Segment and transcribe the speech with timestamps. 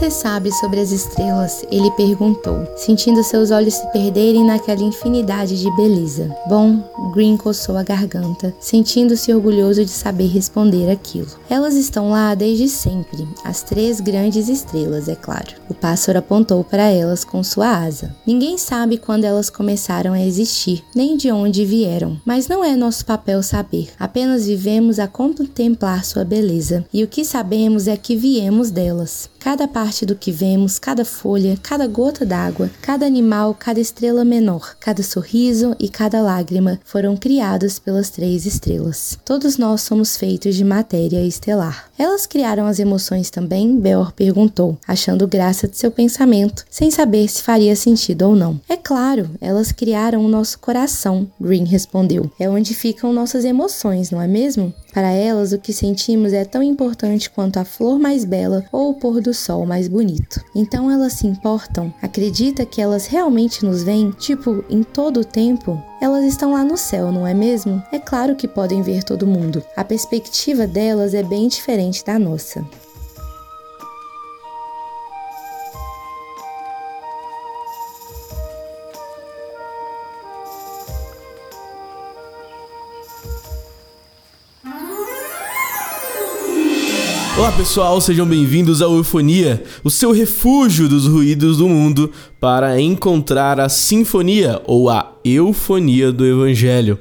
[0.00, 1.62] você sabe sobre as estrelas?
[1.70, 6.34] Ele perguntou, sentindo seus olhos se perderem naquela infinidade de beleza.
[6.48, 11.26] Bom, Green coçou a garganta, sentindo-se orgulhoso de saber responder aquilo.
[11.50, 15.54] Elas estão lá desde sempre, as três grandes estrelas, é claro.
[15.68, 18.16] O pássaro apontou para elas com sua asa.
[18.26, 23.04] Ninguém sabe quando elas começaram a existir, nem de onde vieram, mas não é nosso
[23.04, 23.90] papel saber.
[23.98, 29.28] Apenas vivemos a contemplar sua beleza, e o que sabemos é que viemos delas.
[29.38, 34.76] Cada parte do que vemos, cada folha, cada gota d'água, cada animal, cada estrela menor,
[34.78, 39.18] cada sorriso e cada lágrima foram criados pelas três estrelas.
[39.24, 41.90] Todos nós somos feitos de matéria estelar.
[41.98, 43.78] Elas criaram as emoções também?
[43.78, 48.60] Beor perguntou, achando graça de seu pensamento, sem saber se faria sentido ou não.
[48.68, 52.30] É claro, elas criaram o nosso coração, Green respondeu.
[52.38, 54.72] É onde ficam nossas emoções, não é mesmo?
[54.92, 58.94] Para elas, o que sentimos é tão importante quanto a flor mais bela ou o
[58.94, 60.44] pôr do sol mais bonito.
[60.54, 61.92] Então elas se importam?
[62.02, 65.80] Acredita que elas realmente nos veem, tipo, em todo o tempo?
[66.00, 67.82] Elas estão lá no céu, não é mesmo?
[67.92, 69.62] É claro que podem ver todo mundo.
[69.76, 72.64] A perspectiva delas é bem diferente da nossa.
[87.40, 93.58] Olá pessoal, sejam bem-vindos ao Eufonia, o seu refúgio dos ruídos do mundo para encontrar
[93.58, 96.98] a sinfonia ou a eufonia do Evangelho.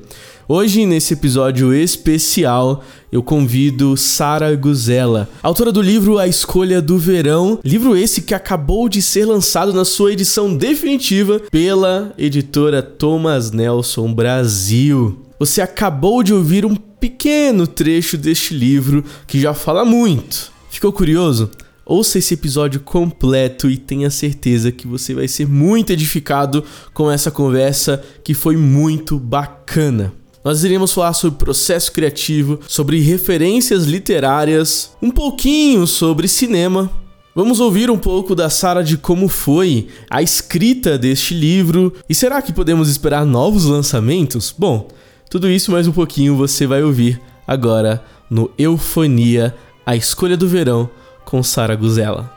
[0.48, 7.59] Hoje, nesse episódio especial, eu convido Sara Guzella, autora do livro A Escolha do Verão,
[7.62, 14.14] livro esse que acabou de ser lançado na sua edição definitiva pela editora Thomas Nelson
[14.14, 15.20] Brasil.
[15.38, 20.52] Você acabou de ouvir um pequeno trecho deste livro que já fala muito.
[20.70, 21.50] Ficou curioso?
[21.86, 27.32] Ouça esse episódio completo e tenha certeza que você vai ser muito edificado com essa
[27.32, 30.14] conversa que foi muito bacana.
[30.44, 36.92] Nós iremos falar sobre processo criativo, sobre referências literárias, um pouquinho sobre cinema.
[37.36, 42.42] Vamos ouvir um pouco da Sara de como foi a escrita deste livro e será
[42.42, 44.54] que podemos esperar novos lançamentos?
[44.56, 44.88] Bom,
[45.29, 50.90] tudo isso mais um pouquinho você vai ouvir agora no Eufonia, a escolha do verão
[51.23, 52.34] com Sara Guzella.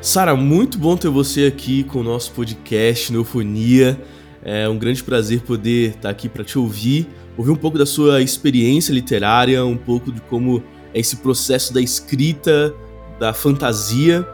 [0.00, 4.00] Sara, muito bom ter você aqui com o nosso podcast Eufonia.
[4.42, 7.06] É um grande prazer poder estar aqui para te ouvir,
[7.36, 10.62] ouvir um pouco da sua experiência literária, um pouco de como
[10.94, 12.74] é esse processo da escrita,
[13.18, 14.26] da fantasia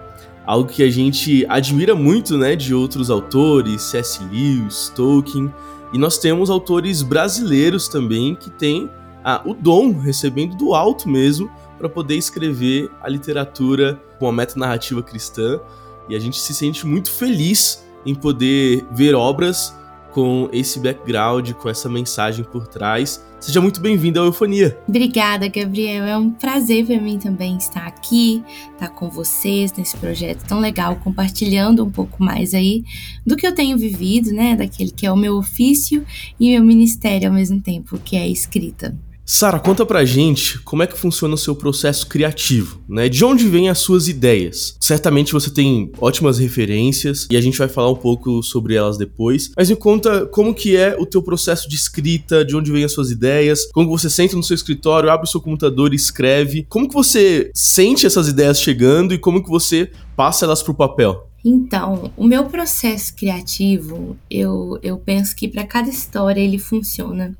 [0.50, 4.20] algo que a gente admira muito, né, de outros autores, C.S.
[4.24, 5.54] Lewis, Tolkien,
[5.92, 8.90] e nós temos autores brasileiros também que têm
[9.22, 15.00] ah, o dom, recebendo do alto mesmo, para poder escrever a literatura com a metanarrativa
[15.04, 15.60] cristã,
[16.08, 19.72] e a gente se sente muito feliz em poder ver obras
[20.12, 23.22] com esse background, com essa mensagem por trás.
[23.40, 24.78] Seja muito bem-vindo à Eufonia.
[24.86, 26.04] Obrigada, Gabriel.
[26.04, 30.96] É um prazer para mim também estar aqui, estar com vocês nesse projeto tão legal,
[30.96, 32.84] compartilhando um pouco mais aí
[33.26, 36.04] do que eu tenho vivido, né, daquele que é o meu ofício
[36.38, 38.94] e meu ministério ao mesmo tempo, que é a escrita.
[39.32, 43.08] Sara, conta pra gente como é que funciona o seu processo criativo, né?
[43.08, 44.74] De onde vêm as suas ideias?
[44.80, 49.52] Certamente você tem ótimas referências e a gente vai falar um pouco sobre elas depois,
[49.56, 52.92] mas me conta como que é o teu processo de escrita, de onde vêm as
[52.92, 56.66] suas ideias, como você senta no seu escritório, abre o seu computador e escreve.
[56.68, 61.29] Como que você sente essas ideias chegando e como que você passa elas pro papel?
[61.44, 67.36] Então, o meu processo criativo, eu, eu penso que para cada história ele funciona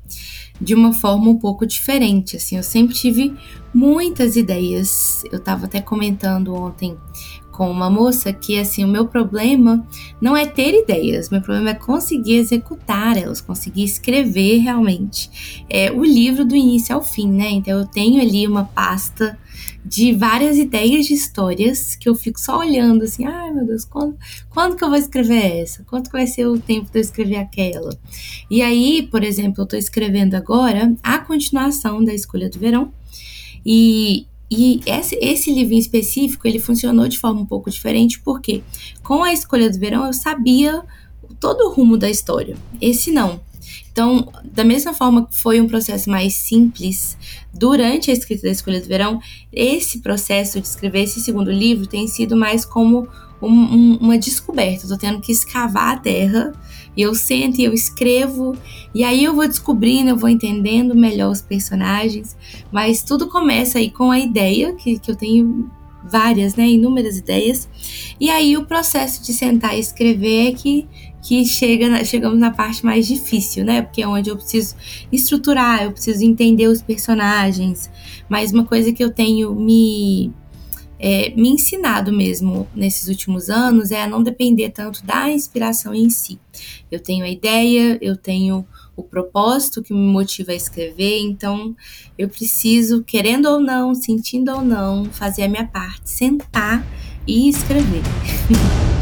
[0.59, 2.37] de uma forma um pouco diferente.
[2.37, 3.33] Assim, eu sempre tive
[3.73, 5.23] muitas ideias.
[5.31, 6.97] Eu estava até comentando ontem
[7.61, 9.87] com uma moça que assim o meu problema
[10.19, 16.03] não é ter ideias, meu problema é conseguir executar elas, conseguir escrever realmente é, o
[16.03, 17.51] livro do início ao fim, né?
[17.51, 19.37] Então eu tenho ali uma pasta
[19.85, 24.17] de várias ideias de histórias que eu fico só olhando assim, ai meu Deus, quando,
[24.49, 25.83] quando que eu vou escrever essa?
[25.83, 27.95] Quanto que vai ser o tempo de eu escrever aquela?
[28.49, 32.91] E aí, por exemplo, eu estou escrevendo agora a continuação da Escolha do Verão.
[33.63, 38.61] E, e esse, esse livro em específico, ele funcionou de forma um pouco diferente, porque
[39.01, 40.83] com a Escolha do Verão eu sabia
[41.39, 42.57] todo o rumo da história.
[42.81, 43.39] Esse não.
[43.89, 47.17] Então, da mesma forma que foi um processo mais simples
[47.53, 49.21] durante a escrita da Escolha do Verão,
[49.53, 53.07] esse processo de escrever esse segundo livro tem sido mais como
[53.41, 54.83] um, um, uma descoberta.
[54.83, 56.53] Estou tendo que escavar a terra
[56.95, 58.55] e eu sento e eu escrevo,
[58.93, 62.35] e aí eu vou descobrindo, eu vou entendendo melhor os personagens,
[62.71, 65.69] mas tudo começa aí com a ideia, que, que eu tenho
[66.03, 67.69] várias, né, inúmeras ideias,
[68.19, 70.87] e aí o processo de sentar e escrever é que,
[71.21, 74.75] que chega, chegamos na parte mais difícil, né, porque é onde eu preciso
[75.11, 77.89] estruturar, eu preciso entender os personagens,
[78.27, 80.31] mas uma coisa que eu tenho me
[81.03, 86.11] é, me ensinado mesmo nesses últimos anos é a não depender tanto da inspiração em
[86.11, 86.39] si.
[86.91, 88.63] Eu tenho a ideia, eu tenho
[88.95, 91.75] o propósito que me motiva a escrever, então
[92.19, 96.85] eu preciso, querendo ou não, sentindo ou não, fazer a minha parte, sentar
[97.25, 98.03] e escrever.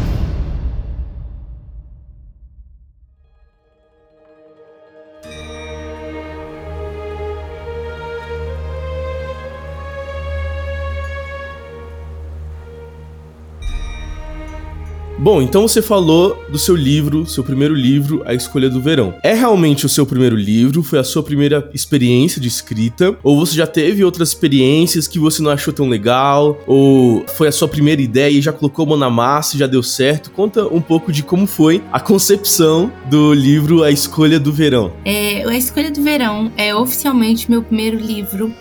[15.22, 19.14] Bom, então você falou do seu livro, seu primeiro livro, A Escolha do Verão.
[19.22, 20.82] É realmente o seu primeiro livro?
[20.82, 23.18] Foi a sua primeira experiência de escrita?
[23.22, 26.58] Ou você já teve outras experiências que você não achou tão legal?
[26.66, 29.84] Ou foi a sua primeira ideia e já colocou mão na massa e já deu
[29.84, 30.32] certo?
[30.32, 34.94] Conta um pouco de como foi a concepção do livro A Escolha do Verão.
[35.04, 38.56] É, a Escolha do Verão é oficialmente meu primeiro livro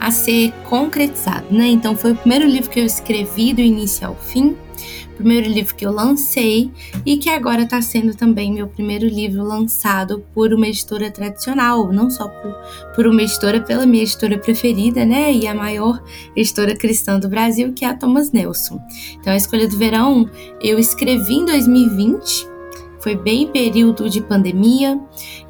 [0.00, 1.66] a ser concretizado, né?
[1.66, 4.56] Então foi o primeiro livro que eu escrevi do início ao fim
[5.18, 6.70] primeiro livro que eu lancei
[7.04, 12.08] e que agora está sendo também meu primeiro livro lançado por uma editora tradicional, não
[12.08, 12.54] só por,
[12.94, 15.32] por uma editora, pela minha editora preferida, né?
[15.32, 16.02] E a maior
[16.36, 18.80] editora cristã do Brasil, que é a Thomas Nelson.
[19.20, 20.30] Então, a Escolha do Verão
[20.62, 22.58] eu escrevi em 2020
[23.00, 24.98] foi bem período de pandemia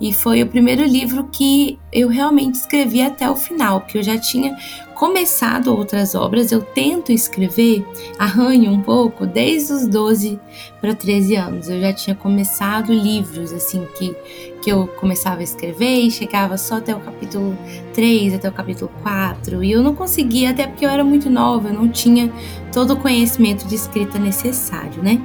[0.01, 4.19] e foi o primeiro livro que eu realmente escrevi até o final, porque eu já
[4.19, 4.57] tinha
[4.99, 7.87] começado outras obras, eu tento escrever,
[8.19, 10.41] arranho um pouco, desde os 12
[10.81, 11.69] para 13 anos.
[11.69, 14.13] Eu já tinha começado livros, assim, que,
[14.61, 17.57] que eu começava a escrever e chegava só até o capítulo
[17.95, 21.69] 3, até o capítulo 4, e eu não conseguia, até porque eu era muito nova,
[21.69, 22.33] eu não tinha
[22.73, 25.23] todo o conhecimento de escrita necessário, né?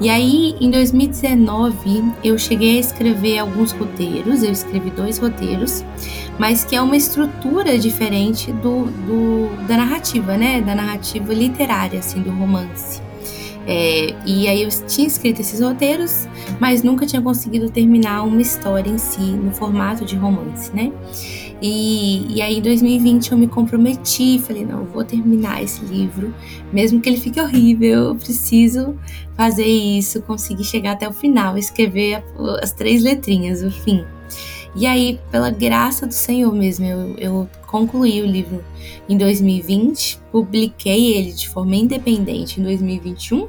[0.00, 5.84] E aí, em 2019, eu cheguei a escrever alguns roteiros, eu escrevi dois roteiros,
[6.38, 10.60] mas que é uma estrutura diferente do, do da narrativa, né?
[10.60, 13.00] Da narrativa literária, assim, do romance.
[13.66, 16.28] É, e aí eu tinha escrito esses roteiros,
[16.60, 20.92] mas nunca tinha conseguido terminar uma história em si, no formato de romance, né?
[21.60, 26.34] E, e aí em 2020 eu me comprometi, falei, não, vou terminar esse livro,
[26.72, 28.94] mesmo que ele fique horrível, eu preciso
[29.34, 32.22] fazer isso, conseguir chegar até o final, escrever
[32.62, 34.04] as três letrinhas, o fim.
[34.74, 38.62] E aí, pela graça do Senhor mesmo, eu, eu concluí o livro
[39.08, 43.48] em 2020, publiquei ele de forma independente em 2021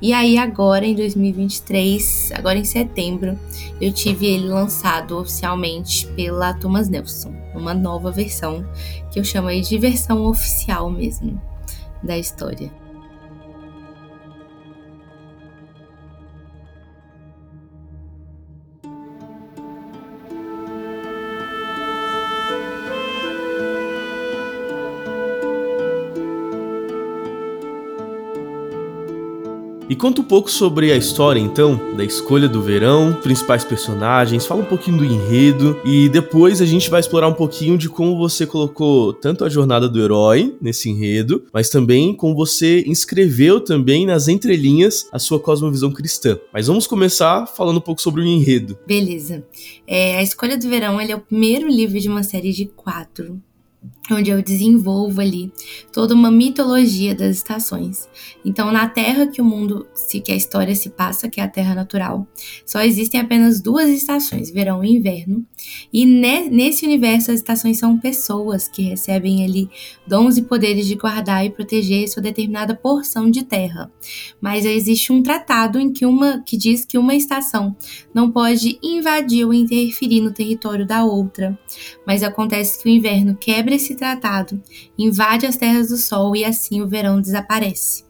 [0.00, 3.38] e aí agora em 2023, agora em setembro,
[3.80, 8.66] eu tive ele lançado oficialmente pela Thomas Nelson, uma nova versão
[9.10, 11.40] que eu chamo aí de versão oficial mesmo
[12.02, 12.70] da história.
[29.96, 34.60] E conta um pouco sobre a história, então, da escolha do verão, principais personagens, fala
[34.60, 38.46] um pouquinho do enredo e depois a gente vai explorar um pouquinho de como você
[38.46, 44.28] colocou tanto a jornada do herói nesse enredo, mas também como você inscreveu também nas
[44.28, 46.38] entrelinhas a sua cosmovisão cristã.
[46.52, 48.78] Mas vamos começar falando um pouco sobre o enredo.
[48.86, 49.46] Beleza.
[49.86, 53.40] É, a Escolha do Verão é o primeiro livro de uma série de quatro
[54.10, 55.52] onde eu desenvolvo ali
[55.92, 58.08] toda uma mitologia das estações.
[58.44, 61.48] Então, na Terra que o mundo, se que a história se passa, que é a
[61.48, 62.26] Terra natural,
[62.64, 65.44] só existem apenas duas estações, verão e inverno.
[65.92, 69.68] E ne, nesse universo as estações são pessoas que recebem ali
[70.06, 73.90] dons e poderes de guardar e proteger sua determinada porção de terra.
[74.40, 77.76] Mas existe um tratado em que uma que diz que uma estação
[78.14, 81.58] não pode invadir ou interferir no território da outra.
[82.06, 84.62] Mas acontece que o inverno quebra esse tratado,
[84.96, 88.04] invade as terras do sol e assim o verão desaparece.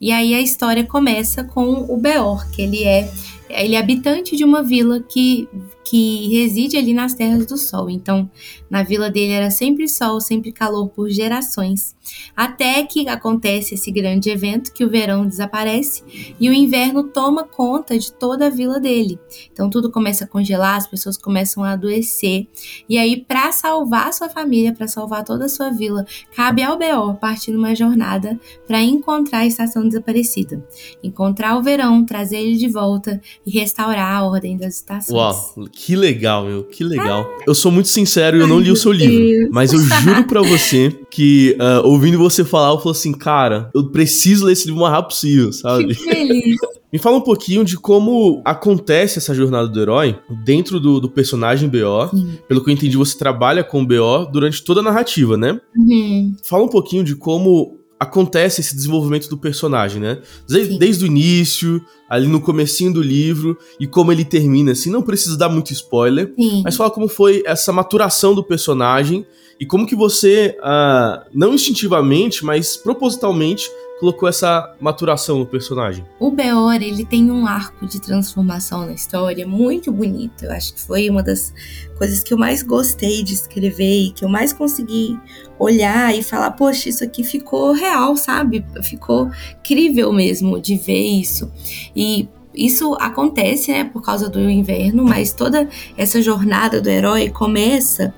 [0.00, 3.10] E aí a história começa com o Beor, que ele é
[3.48, 5.48] ele é habitante de uma vila que,
[5.88, 7.88] que reside ali nas terras do sol.
[7.88, 8.28] Então,
[8.68, 11.94] na vila dele era sempre sol, sempre calor por gerações,
[12.36, 17.96] até que acontece esse grande evento que o verão desaparece e o inverno toma conta
[17.96, 19.18] de toda a vila dele.
[19.52, 22.48] Então, tudo começa a congelar, as pessoas começam a adoecer.
[22.88, 27.14] E aí, para salvar sua família, para salvar toda a sua vila, cabe ao Beor
[27.16, 30.66] partir numa jornada para encontrar a estação desaparecida,
[31.00, 35.16] encontrar o verão, trazer ele de volta e restaurar a ordem das estações.
[35.16, 37.28] Uau, que legal, meu, que legal.
[37.46, 40.90] Eu sou muito sincero, eu não li o seu livro, mas eu juro para você
[41.10, 44.82] que uh, ouvindo você falar, eu falo assim, cara, eu preciso ler esse livro o
[44.82, 45.94] mais rápido possível, sabe?
[45.94, 46.56] Que feliz.
[46.90, 51.68] Me fala um pouquinho de como acontece essa jornada do herói dentro do, do personagem
[51.68, 52.08] BO.
[52.10, 52.38] Sim.
[52.48, 55.60] Pelo que eu entendi, você trabalha com o BO durante toda a narrativa, né?
[55.76, 56.34] Uhum.
[56.42, 60.18] Fala um pouquinho de como acontece esse desenvolvimento do personagem, né?
[60.48, 65.02] Desde, desde, o início, ali no comecinho do livro, e como ele termina, assim, não
[65.02, 66.62] precisa dar muito spoiler, Sim.
[66.64, 69.26] mas fala como foi essa maturação do personagem
[69.58, 76.04] e como que você, uh, não instintivamente, mas propositalmente, colocou essa maturação no personagem?
[76.20, 80.44] O Beor, ele tem um arco de transformação na história muito bonito.
[80.44, 81.52] Eu acho que foi uma das
[81.96, 85.18] coisas que eu mais gostei de escrever e que eu mais consegui
[85.58, 88.64] olhar e falar, poxa, isso aqui ficou real, sabe?
[88.82, 91.50] Ficou incrível mesmo de ver isso.
[91.94, 98.14] E isso acontece, né, por causa do inverno, mas toda essa jornada do herói começa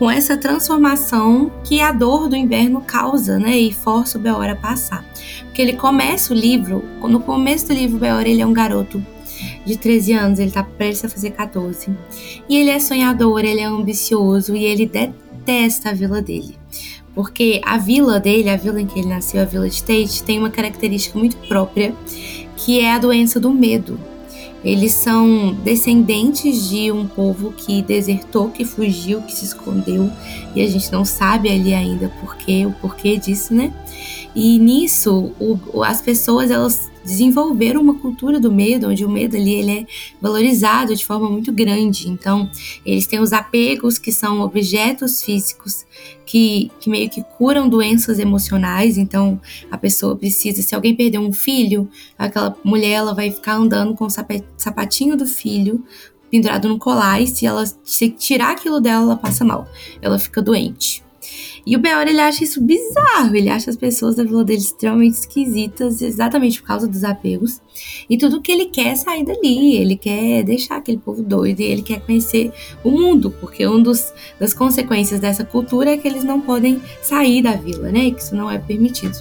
[0.00, 4.56] com essa transformação que a dor do inverno causa, né, e força o Beor a
[4.56, 5.04] passar.
[5.42, 9.04] Porque ele começa o livro, no começo do livro, o Beor ele é um garoto
[9.62, 11.90] de 13 anos, ele tá prestes a fazer 14.
[12.48, 16.56] E ele é sonhador, ele é ambicioso e ele detesta a vila dele.
[17.14, 20.38] Porque a vila dele, a vila em que ele nasceu, a vila de Tate, tem
[20.38, 21.94] uma característica muito própria,
[22.56, 24.00] que é a doença do medo.
[24.62, 30.10] Eles são descendentes de um povo que desertou, que fugiu, que se escondeu,
[30.54, 33.72] e a gente não sabe ali ainda porquê, o porquê disso, né?
[34.34, 39.54] E nisso, o, as pessoas elas desenvolveram uma cultura do medo, onde o medo ali
[39.54, 39.86] ele é
[40.20, 42.08] valorizado de forma muito grande.
[42.08, 42.48] Então,
[42.84, 45.84] eles têm os apegos, que são objetos físicos
[46.24, 48.96] que, que meio que curam doenças emocionais.
[48.98, 53.94] Então, a pessoa precisa, se alguém perder um filho, aquela mulher ela vai ficar andando
[53.94, 54.10] com o
[54.56, 55.82] sapatinho do filho
[56.30, 59.66] pendurado no colar e se ela se tirar aquilo dela, ela passa mal.
[60.00, 61.02] Ela fica doente.
[61.66, 65.14] E o Beor, ele acha isso bizarro, ele acha as pessoas da vila dele extremamente
[65.14, 67.60] esquisitas, exatamente por causa dos apegos.
[68.08, 71.64] E tudo que ele quer é sair dali, ele quer deixar aquele povo doido, e
[71.64, 72.52] ele quer conhecer
[72.82, 73.80] o mundo, porque uma
[74.38, 78.10] das consequências dessa cultura é que eles não podem sair da vila, né?
[78.10, 79.16] Que isso não é permitido.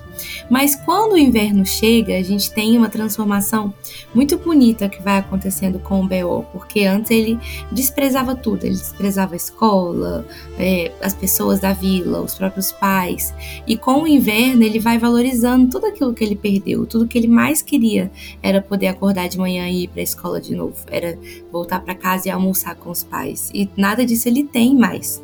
[0.49, 3.73] Mas quando o inverno chega, a gente tem uma transformação
[4.13, 7.39] muito bonita que vai acontecendo com o Beor, porque antes ele
[7.71, 10.25] desprezava tudo, ele desprezava a escola,
[10.57, 13.33] é, as pessoas da vila, os próprios pais.
[13.67, 17.27] E com o inverno, ele vai valorizando tudo aquilo que ele perdeu, tudo que ele
[17.27, 21.17] mais queria era poder acordar de manhã e ir para a escola de novo, era
[21.51, 23.49] voltar para casa e almoçar com os pais.
[23.53, 25.21] E nada disso ele tem mais.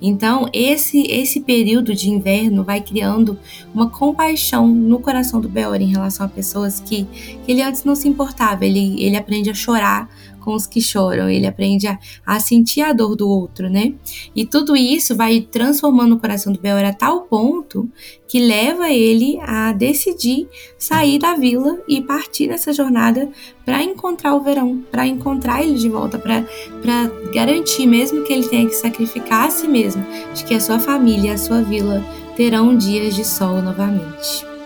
[0.00, 3.38] Então, esse esse período de inverno vai criando
[3.72, 7.04] uma compaixão no coração do Beor em relação a pessoas que,
[7.44, 8.66] que ele antes não se importava.
[8.66, 10.08] Ele, ele aprende a chorar
[10.48, 13.92] com os que choram, ele aprende a, a sentir a dor do outro, né?
[14.34, 17.86] E tudo isso vai transformando o coração do Beor a tal ponto
[18.26, 23.28] que leva ele a decidir sair da vila e partir nessa jornada
[23.62, 26.42] para encontrar o verão, para encontrar ele de volta, para
[27.34, 30.02] garantir, mesmo que ele tenha que sacrificar a si mesmo,
[30.34, 32.02] de que a sua família, a sua vila
[32.34, 34.57] terão dias de sol novamente.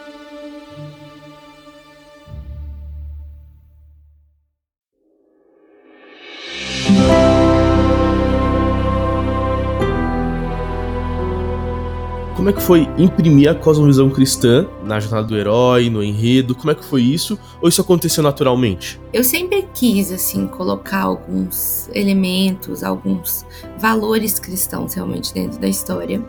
[12.43, 16.57] Como é que foi imprimir a cosmovisão cristã na jornada do herói, no enredo?
[16.57, 17.39] Como é que foi isso?
[17.61, 19.01] Ou isso aconteceu naturalmente?
[19.13, 23.47] Eu sempre quis, assim, colocar alguns elementos, alguns
[23.79, 26.21] valores cristãos realmente dentro da história.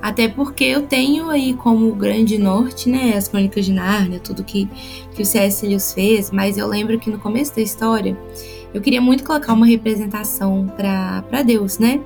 [0.00, 4.70] Até porque eu tenho aí como grande norte, né, as Crônicas de Nárnia, tudo que,
[5.14, 5.66] que o C.S.
[5.66, 8.16] Lewis fez, mas eu lembro que no começo da história
[8.72, 12.00] eu queria muito colocar uma representação para Deus, né?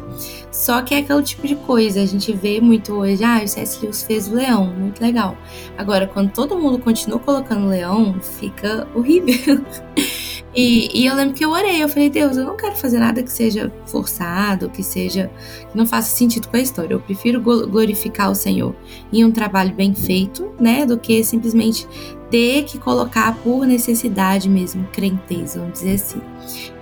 [0.51, 3.81] Só que é aquele tipo de coisa, a gente vê muito hoje, ah, o C.S.
[3.81, 5.37] Lewis fez o leão, muito legal.
[5.77, 9.65] Agora, quando todo mundo continua colocando leão, fica horrível.
[10.55, 13.23] E, e, eu lembro que eu orei, eu falei, Deus, eu não quero fazer nada
[13.23, 15.31] que seja forçado, que seja.
[15.71, 16.93] que não faça sentido com a história.
[16.93, 18.75] Eu prefiro glorificar o Senhor
[19.13, 20.85] em um trabalho bem feito, né?
[20.85, 21.89] Do que simplesmente
[22.31, 26.21] ter que colocar por necessidade mesmo, crenteza, vamos dizer assim.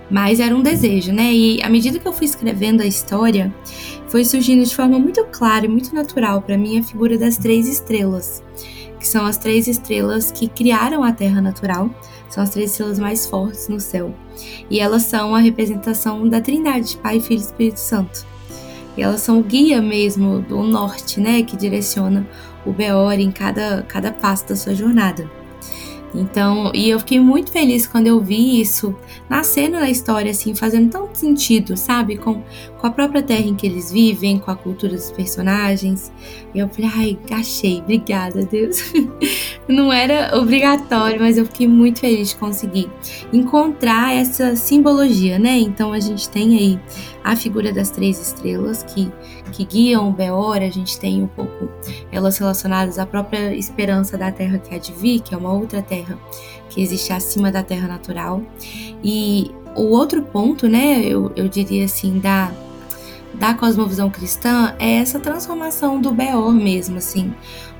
[0.09, 1.33] mas era um desejo, né?
[1.33, 3.53] E à medida que eu fui escrevendo a história,
[4.07, 7.67] foi surgindo de forma muito clara e muito natural para mim a figura das três
[7.69, 8.43] estrelas,
[8.99, 11.89] que são as três estrelas que criaram a Terra natural,
[12.33, 14.13] são as três estrelas mais fortes no céu.
[14.69, 18.25] E elas são a representação da Trindade, Pai, Filho e Espírito Santo.
[18.97, 22.27] E elas são o guia mesmo do norte, né, que direciona
[22.65, 25.29] o Beor em cada, cada passo da sua jornada.
[26.13, 28.95] Então, e eu fiquei muito feliz quando eu vi isso
[29.29, 32.17] nascendo na história, assim, fazendo tanto sentido, sabe?
[32.17, 32.43] Com,
[32.77, 36.11] com a própria terra em que eles vivem, com a cultura dos personagens.
[36.53, 38.91] E eu falei, ai, achei, obrigada, Deus.
[39.67, 42.89] Não era obrigatório, mas eu fiquei muito feliz de conseguir
[43.31, 45.57] encontrar essa simbologia, né?
[45.57, 46.79] Então a gente tem aí
[47.23, 49.09] a figura das três estrelas que,
[49.51, 51.69] que guiam o Beor, a gente tem um pouco
[52.11, 55.81] elas relacionadas à própria esperança da terra que há de vir, que é uma outra
[55.81, 56.17] terra
[56.69, 58.41] que existe acima da terra natural.
[59.03, 62.51] E o outro ponto, né, eu, eu diria assim, da,
[63.33, 67.33] da cosmovisão cristã é essa transformação do Beor mesmo, assim,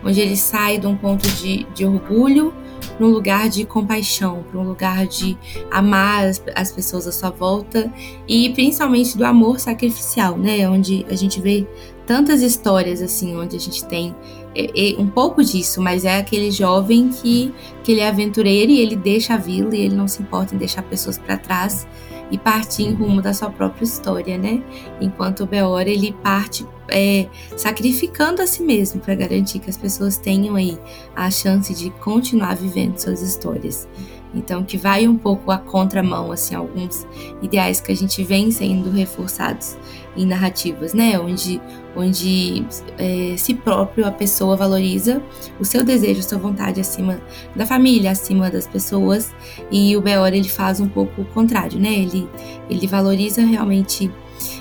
[0.04, 2.54] onde ele sai de um ponto de, de orgulho
[3.02, 5.36] para um lugar de compaixão, para um lugar de
[5.72, 7.92] amar as, as, pessoas à sua volta
[8.28, 10.70] e principalmente do amor sacrificial, né?
[10.70, 11.66] Onde a gente vê
[12.06, 14.16] tantas histórias assim, onde a gente tem
[14.54, 17.52] é, é, um pouco disso, mas é aquele jovem que,
[17.84, 20.60] que ele é aventureiro e ele deixa a vila e ele não se importa em
[20.60, 21.88] deixar pessoas para trás
[22.32, 24.64] e partir em rumo da sua própria história, né?
[25.00, 30.18] Enquanto o Beor ele parte é, sacrificando a si mesmo para garantir que as pessoas
[30.18, 30.78] tenham aí
[31.16, 33.88] a chance de continuar vivendo suas histórias.
[34.34, 37.06] Então, que vai um pouco a contramão, assim, alguns
[37.42, 39.78] ideais que a gente vem sendo reforçados
[40.16, 41.20] em narrativas, né?
[41.20, 41.62] Onde,
[41.96, 42.66] onde
[42.98, 45.22] é, próprio a pessoa valoriza
[45.60, 47.20] o seu desejo, a sua vontade acima
[47.56, 49.34] da família, acima das pessoas.
[49.70, 51.94] E o Beor, ele faz um pouco o contrário, né?
[51.94, 52.30] Ele,
[52.70, 54.10] ele valoriza realmente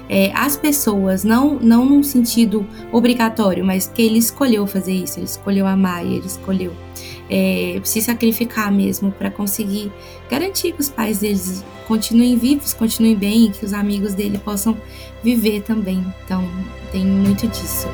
[0.09, 5.27] é, as pessoas, não, não num sentido obrigatório, mas que ele escolheu fazer isso, ele
[5.27, 6.73] escolheu amar e ele escolheu
[7.31, 9.93] é, se sacrificar mesmo para conseguir
[10.29, 14.77] garantir que os pais deles continuem vivos, continuem bem e que os amigos dele possam
[15.23, 16.05] viver também.
[16.25, 16.47] Então,
[16.91, 17.87] tem muito disso.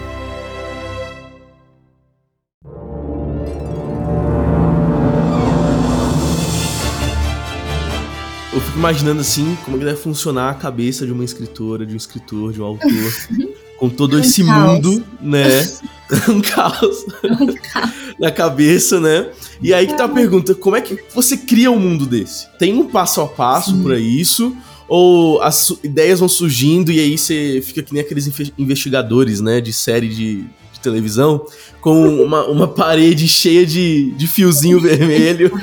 [8.52, 11.96] Eu fico imaginando assim como é deve funcionar a cabeça de uma escritora, de um
[11.98, 12.88] escritor, de um autor,
[13.78, 15.66] com todo esse um mundo, né?
[16.28, 17.04] um caos.
[17.24, 19.28] Um caos na cabeça, né?
[19.62, 22.48] E aí que tá a pergunta: como é que você cria um mundo desse?
[22.58, 24.56] Tem um passo a passo para isso?
[24.88, 29.60] Ou as ideias vão surgindo e aí você fica que nem aqueles investigadores, né?
[29.60, 30.44] De série de
[30.90, 31.46] televisão,
[31.80, 35.50] com uma, uma parede cheia de, de fiozinho vermelho.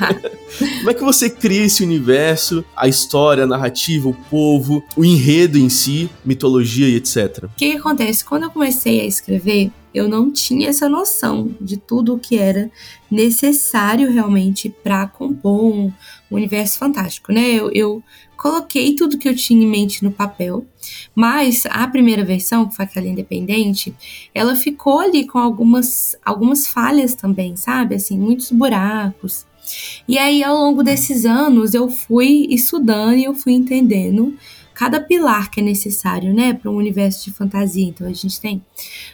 [0.58, 5.58] Como é que você cria esse universo, a história, a narrativa, o povo, o enredo
[5.58, 7.44] em si, mitologia e etc?
[7.44, 8.24] O que, que acontece?
[8.24, 12.70] Quando eu comecei a escrever, eu não tinha essa noção de tudo o que era
[13.10, 15.92] necessário realmente para compor um,
[16.30, 17.54] universo fantástico, né?
[17.54, 18.02] Eu, eu,
[18.44, 20.66] coloquei tudo que eu tinha em mente no papel,
[21.14, 23.94] mas a primeira versão, que foi aquela independente,
[24.34, 27.94] ela ficou ali com algumas, algumas falhas também, sabe?
[27.94, 29.46] Assim, muitos buracos.
[30.06, 34.36] E aí, ao longo desses anos, eu fui estudando e eu fui entendendo
[34.74, 37.86] cada pilar que é necessário, né, para um universo de fantasia.
[37.86, 38.62] Então a gente tem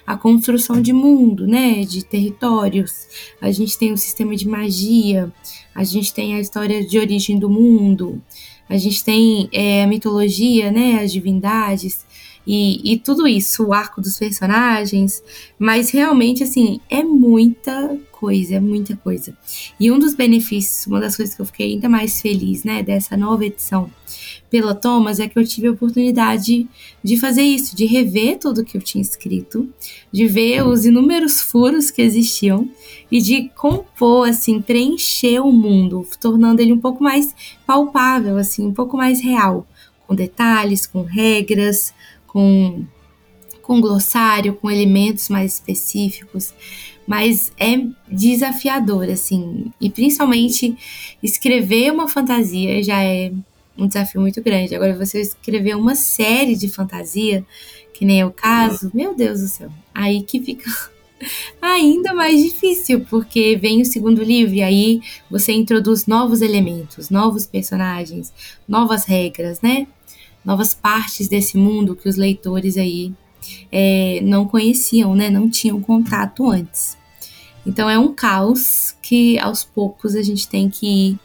[0.04, 3.06] a construção de mundo, né, de territórios,
[3.40, 5.30] a gente tem o sistema de magia,
[5.72, 8.20] a gente tem a história de origem do mundo,
[8.70, 12.06] a gente tem é, a mitologia, né, as divindades
[12.46, 15.22] e, e tudo isso, o arco dos personagens,
[15.58, 19.34] mas realmente assim é muita coisa, é muita coisa.
[19.78, 23.16] E um dos benefícios, uma das coisas que eu fiquei ainda mais feliz, né, dessa
[23.16, 23.90] nova edição
[24.50, 26.68] pela Thomas é que eu tive a oportunidade
[27.02, 29.68] de fazer isso, de rever tudo que eu tinha escrito,
[30.12, 32.68] de ver os inúmeros furos que existiam
[33.10, 38.74] e de compor, assim, preencher o mundo, tornando ele um pouco mais palpável, assim, um
[38.74, 39.66] pouco mais real,
[40.06, 41.94] com detalhes, com regras,
[42.32, 42.84] com
[43.62, 46.52] com glossário, com elementos mais específicos,
[47.06, 50.76] mas é desafiador, assim, e principalmente
[51.22, 53.32] escrever uma fantasia já é
[53.78, 54.74] um desafio muito grande.
[54.74, 57.44] Agora, você escrever uma série de fantasia,
[57.94, 60.68] que nem é o caso, meu Deus do céu, aí que fica
[61.62, 67.46] ainda mais difícil, porque vem o segundo livro e aí você introduz novos elementos, novos
[67.46, 68.32] personagens,
[68.66, 69.86] novas regras, né?
[70.44, 73.12] Novas partes desse mundo que os leitores aí
[73.70, 75.30] é, não conheciam, né?
[75.30, 76.96] Não tinham contato antes.
[77.66, 81.18] Então é um caos que aos poucos a gente tem que ir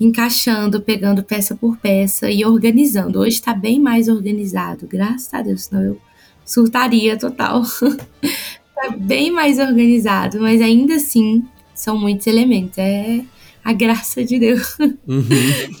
[0.00, 3.20] encaixando, pegando peça por peça e organizando.
[3.20, 6.00] Hoje está bem mais organizado, graças a Deus, senão eu
[6.44, 7.62] surtaria total.
[8.74, 12.78] tá bem mais organizado, mas ainda assim são muitos elementos.
[12.78, 13.20] É
[13.64, 15.24] a graça de Deus uhum.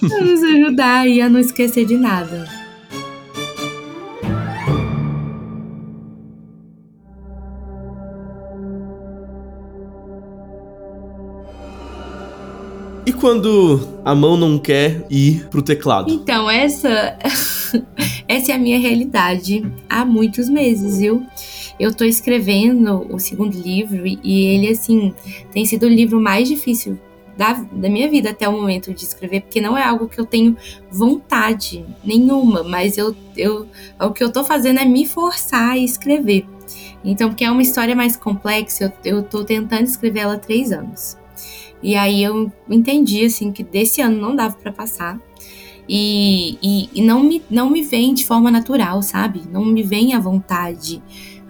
[0.00, 2.48] nos ajudar e a não esquecer de nada.
[13.06, 16.10] E quando a mão não quer ir pro teclado?
[16.10, 17.18] Então, essa
[18.26, 21.22] essa é a minha realidade há muitos meses, viu?
[21.78, 25.12] Eu tô escrevendo o segundo livro e ele assim
[25.52, 26.98] tem sido o livro mais difícil
[27.36, 30.26] da, da minha vida até o momento de escrever, porque não é algo que eu
[30.26, 30.56] tenho
[30.90, 33.66] vontade nenhuma, mas eu, eu
[34.00, 36.46] o que eu tô fazendo é me forçar a escrever.
[37.04, 40.72] Então, porque é uma história mais complexa, eu, eu tô tentando escrever ela há três
[40.72, 41.18] anos.
[41.82, 45.20] E aí eu entendi, assim, que desse ano não dava para passar.
[45.86, 49.42] E, e, e, não, me, não me vem de forma natural, sabe?
[49.52, 51.02] Não me vem à vontade,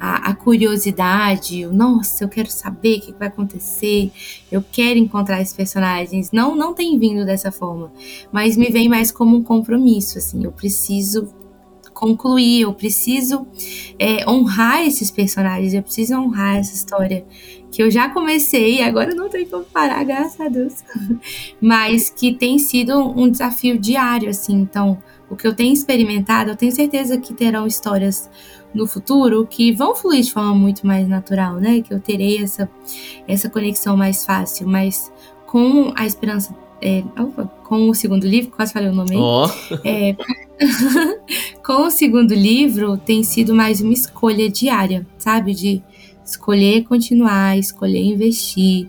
[0.05, 4.13] a, a curiosidade, o, nossa, eu quero saber o que vai acontecer,
[4.53, 6.31] eu quero encontrar esses personagens.
[6.31, 7.91] Não, não tem vindo dessa forma,
[8.31, 11.33] mas me vem mais como um compromisso, assim, eu preciso
[11.95, 13.47] concluir, eu preciso
[13.99, 17.25] é, honrar esses personagens, eu preciso honrar essa história
[17.71, 20.75] que eu já comecei agora não tenho como parar, graças a Deus.
[21.61, 24.55] Mas que tem sido um desafio diário, assim.
[24.55, 28.31] Então, o que eu tenho experimentado, eu tenho certeza que terão histórias
[28.75, 31.81] no futuro que vão fluir de forma muito mais natural, né?
[31.81, 32.69] Que eu terei essa,
[33.27, 35.13] essa conexão mais fácil, mas
[35.47, 36.55] com a esperança.
[36.83, 39.17] É, opa, com o segundo livro, quase falei o nome aí.
[39.17, 39.47] Oh.
[39.85, 40.15] É,
[41.65, 45.55] com o segundo livro, tem sido mais uma escolha diária, sabe?
[45.55, 45.83] De
[46.25, 48.89] escolher continuar, escolher investir,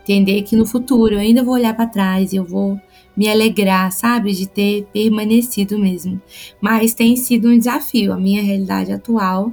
[0.00, 2.80] entender que no futuro eu ainda vou olhar para trás e eu vou
[3.16, 6.20] me alegrar, sabe, de ter permanecido mesmo.
[6.60, 8.12] Mas tem sido um desafio.
[8.12, 9.52] A minha realidade atual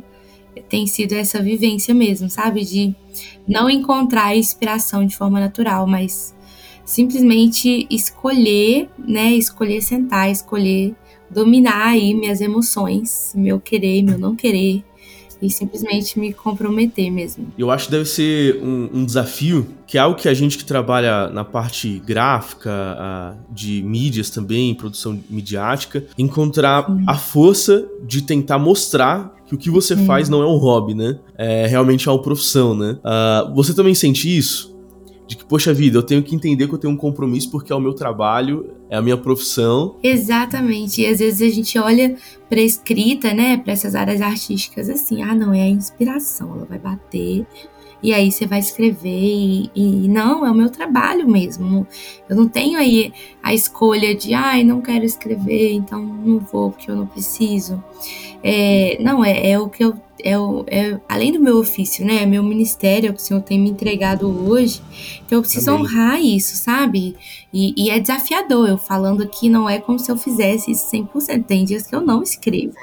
[0.69, 2.95] tem sido essa vivência mesmo, sabe, de
[3.47, 6.36] não encontrar inspiração de forma natural, mas
[6.86, 10.95] simplesmente escolher, né, escolher sentar, escolher
[11.30, 14.84] dominar aí minhas emoções, meu querer, meu não querer,
[15.43, 17.47] e simplesmente me comprometer mesmo.
[17.58, 20.63] Eu acho que deve ser um, um desafio, que é algo que a gente que
[20.63, 27.03] trabalha na parte gráfica, a, de mídias também, produção midiática, encontrar Sim.
[27.06, 30.06] a força de tentar mostrar que o que você Sim.
[30.06, 31.19] faz não é um hobby, né?
[31.38, 32.97] É realmente é uma profissão, né?
[33.03, 34.72] Uh, você também sente isso?
[35.27, 37.75] De que, poxa vida, eu tenho que entender que eu tenho um compromisso porque é
[37.75, 39.95] o meu trabalho, é a minha profissão.
[40.03, 41.01] Exatamente.
[41.01, 42.15] E às vezes a gente olha
[42.49, 46.79] para escrita, né, para essas áreas artísticas assim, ah, não, é a inspiração, ela vai
[46.79, 47.45] bater.
[48.04, 51.88] E aí você vai escrever e, e não, é o meu trabalho mesmo.
[52.30, 56.92] Eu não tenho aí a escolha de, ai, não quero escrever, então não vou porque
[56.92, 57.82] eu não preciso.
[58.44, 62.24] É, não, é, é o que eu é, o, é, além do meu ofício, né?
[62.24, 64.82] É meu ministério, é o que o Senhor tem me entregado hoje.
[65.26, 65.84] Então eu preciso Amém.
[65.84, 67.16] honrar isso, sabe?
[67.54, 68.70] E, e, é desafiador.
[68.70, 71.44] Eu falando aqui, não é como se eu fizesse isso 100%.
[71.46, 72.74] Tem dias que eu não escrevo.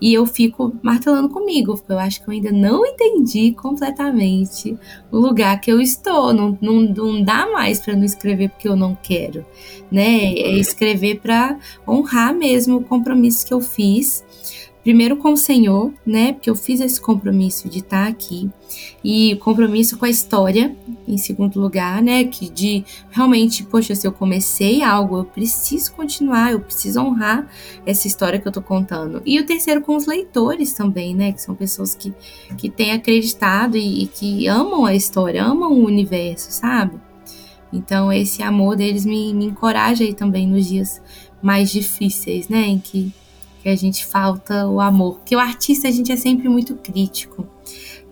[0.00, 4.76] E eu fico martelando comigo, porque eu acho que eu ainda não entendi completamente
[5.10, 6.32] o lugar que eu estou.
[6.32, 9.44] Não, não, não dá mais para não escrever porque eu não quero,
[9.90, 10.32] né?
[10.34, 14.24] É escrever para honrar mesmo o compromisso que eu fiz
[14.82, 16.32] primeiro com o Senhor, né?
[16.32, 18.50] Porque eu fiz esse compromisso de estar aqui
[19.04, 20.74] e compromisso com a história,
[21.06, 22.24] em segundo lugar, né?
[22.24, 27.46] Que de realmente, poxa, se eu comecei algo, eu preciso continuar, eu preciso honrar
[27.84, 29.22] essa história que eu tô contando.
[29.26, 31.32] E o terceiro com os leitores também, né?
[31.32, 32.12] Que são pessoas que,
[32.56, 36.98] que têm acreditado e, e que amam a história, amam o universo, sabe?
[37.72, 41.00] Então, esse amor deles me, me encoraja aí também nos dias
[41.40, 42.66] mais difíceis, né?
[42.66, 43.12] Em que
[43.62, 45.16] que a gente falta o amor.
[45.16, 47.46] Porque o artista a gente é sempre muito crítico.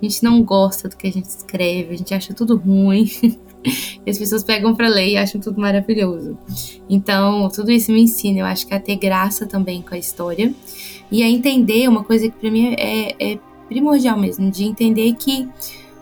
[0.00, 3.10] A gente não gosta do que a gente escreve, a gente acha tudo ruim.
[4.06, 6.38] e as pessoas pegam para ler e acham tudo maravilhoso.
[6.88, 10.54] Então, tudo isso me ensina, eu acho que a ter graça também com a história
[11.10, 15.48] e a entender uma coisa que para mim é, é primordial mesmo, de entender que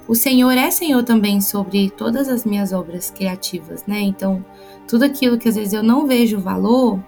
[0.07, 4.01] o Senhor é Senhor também sobre todas as minhas obras criativas, né?
[4.01, 4.45] Então,
[4.87, 7.01] tudo aquilo que às vezes eu não vejo valor,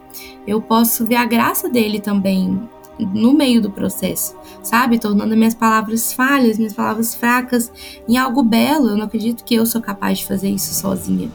[0.46, 4.98] eu posso ver a graça dele também no meio do processo, sabe?
[4.98, 7.70] Tornando minhas palavras falhas, minhas palavras fracas
[8.08, 8.90] em algo belo.
[8.90, 11.30] Eu não acredito que eu sou capaz de fazer isso sozinha,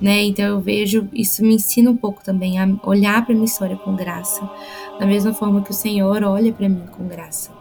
[0.00, 0.22] né?
[0.24, 3.96] Então eu vejo, isso me ensina um pouco também a olhar para minha história com
[3.96, 4.48] graça,
[4.98, 7.59] da mesma forma que o Senhor olha para mim com graça.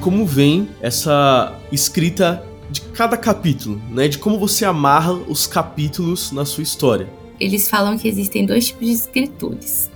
[0.00, 4.08] Como vem essa escrita de cada capítulo, né?
[4.08, 7.08] De como você amarra os capítulos na sua história.
[7.38, 9.90] Eles falam que existem dois tipos de escritores,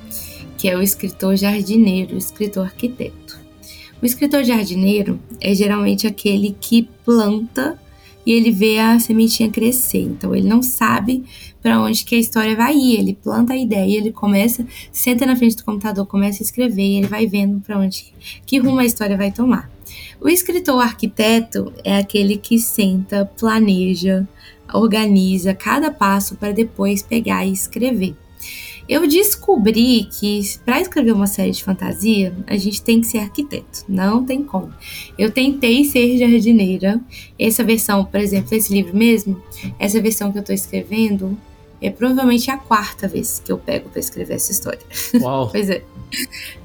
[0.59, 3.39] que é o escritor jardineiro o escritor arquiteto.
[4.03, 7.79] O escritor jardineiro é geralmente aquele que planta
[8.27, 10.03] e ele vê a sementinha crescer.
[10.03, 11.25] Então ele não sabe
[11.63, 12.99] para onde que a história vai ir.
[12.99, 16.97] Ele planta a ideia, ele começa, senta na frente do computador, começa a escrever e
[16.99, 18.13] ele vai vendo para onde
[18.45, 19.74] que rumo a história vai tomar.
[20.21, 24.27] O escritor arquiteto é aquele que senta, planeja,
[24.73, 28.17] organiza cada passo para depois pegar e escrever.
[28.87, 33.85] Eu descobri que para escrever uma série de fantasia, a gente tem que ser arquiteto,
[33.89, 34.71] não tem como.
[35.19, 37.01] Eu tentei ser jardineira.
[37.39, 39.43] Essa versão, por exemplo, esse livro mesmo,
[39.79, 41.37] essa versão que eu estou escrevendo,
[41.81, 44.81] é provavelmente a quarta vez que eu pego para escrever essa história.
[45.21, 45.49] Uau.
[45.51, 45.83] pois é.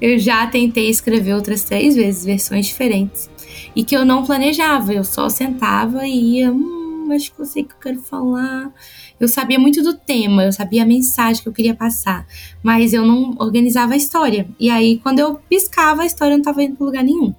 [0.00, 3.30] Eu já tentei escrever outras três vezes versões diferentes
[3.74, 7.62] e que eu não planejava, eu só sentava e ia, hum, acho que eu sei
[7.62, 8.72] o que eu quero falar
[9.20, 12.26] eu sabia muito do tema, eu sabia a mensagem que eu queria passar,
[12.62, 14.48] mas eu não organizava a história.
[14.58, 17.34] E aí, quando eu piscava, a história não estava indo para lugar nenhum.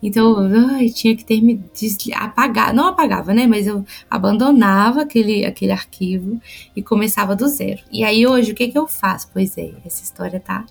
[0.00, 0.48] Então,
[0.80, 1.60] eu tinha que ter me
[2.14, 3.48] apagar, não apagava, né?
[3.48, 6.40] Mas eu abandonava aquele, aquele arquivo
[6.76, 7.80] e começava do zero.
[7.90, 9.28] E aí, hoje, o que, que eu faço?
[9.32, 10.64] Pois é, essa história tá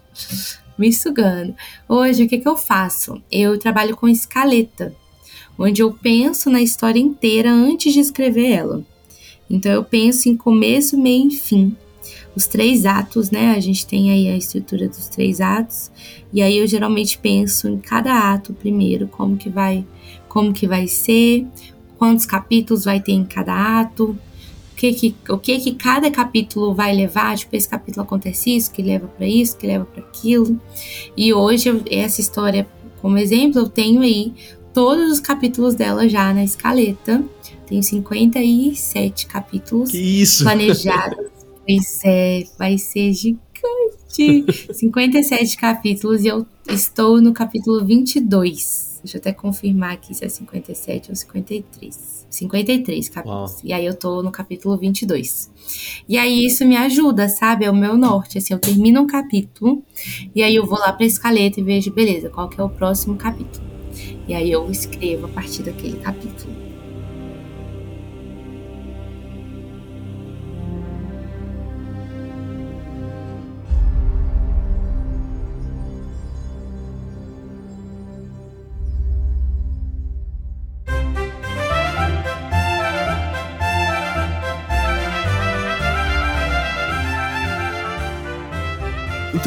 [0.78, 1.56] me sugando.
[1.88, 3.22] Hoje, o que, que eu faço?
[3.32, 4.96] Eu trabalho com escaleta,
[5.58, 8.84] onde eu penso na história inteira antes de escrever ela.
[9.50, 11.76] Então eu penso em começo, meio e fim.
[12.36, 13.56] Os três atos, né?
[13.56, 15.90] A gente tem aí a estrutura dos três atos.
[16.32, 19.86] E aí eu geralmente penso em cada ato primeiro, como que vai,
[20.28, 21.48] como que vai ser,
[21.98, 24.18] quantos capítulos vai ter em cada ato,
[24.78, 28.84] que que, o que que cada capítulo vai levar, tipo, esse capítulo acontece isso, que
[28.84, 30.62] leva para isso, que leva para aquilo.
[31.18, 32.68] E hoje eu, essa história,
[33.02, 34.34] como exemplo, eu tenho aí
[34.74, 37.24] todos os capítulos dela já na escaleta.
[37.66, 40.44] Tem 57 capítulos que isso?
[40.44, 41.26] planejados.
[41.66, 43.42] pois é, vai ser gigante.
[44.72, 48.97] 57 capítulos e eu estou no capítulo 22.
[49.08, 52.28] Deixa eu até confirmar aqui se é 57 ou 53.
[52.30, 53.52] 53 capítulos.
[53.54, 53.62] Uau.
[53.64, 55.50] E aí eu tô no capítulo 22.
[56.10, 57.64] E aí isso me ajuda, sabe?
[57.64, 58.38] É o meu norte.
[58.38, 59.82] Assim, eu termino um capítulo
[60.36, 63.16] e aí eu vou lá pra escaleta e vejo, beleza, qual que é o próximo
[63.16, 63.66] capítulo.
[64.28, 66.67] E aí eu escrevo a partir daquele capítulo.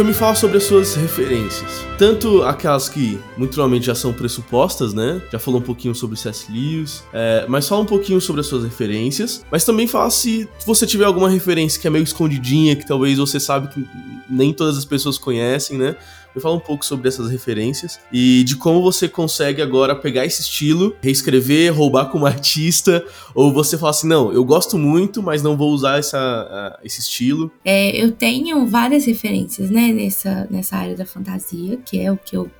[0.01, 1.85] Então me fala sobre as suas referências.
[1.99, 5.21] Tanto aquelas que muito provavelmente já são pressupostas, né?
[5.31, 6.51] Já falou um pouquinho sobre C.S.
[6.51, 9.45] Lewis, é, mas fala um pouquinho sobre as suas referências.
[9.51, 13.39] Mas também fala se você tiver alguma referência que é meio escondidinha, que talvez você
[13.39, 13.87] sabe que
[14.27, 15.95] nem todas as pessoas conhecem, né?
[16.35, 20.43] Me fala um pouco sobre essas referências e de como você consegue agora pegar esse
[20.43, 25.57] estilo, reescrever, roubar como artista, ou você fala assim, não, eu gosto muito, mas não
[25.57, 27.51] vou usar essa, esse estilo.
[27.65, 32.37] É, eu tenho várias referências, né, nessa, nessa área da fantasia, que é o que
[32.37, 32.51] eu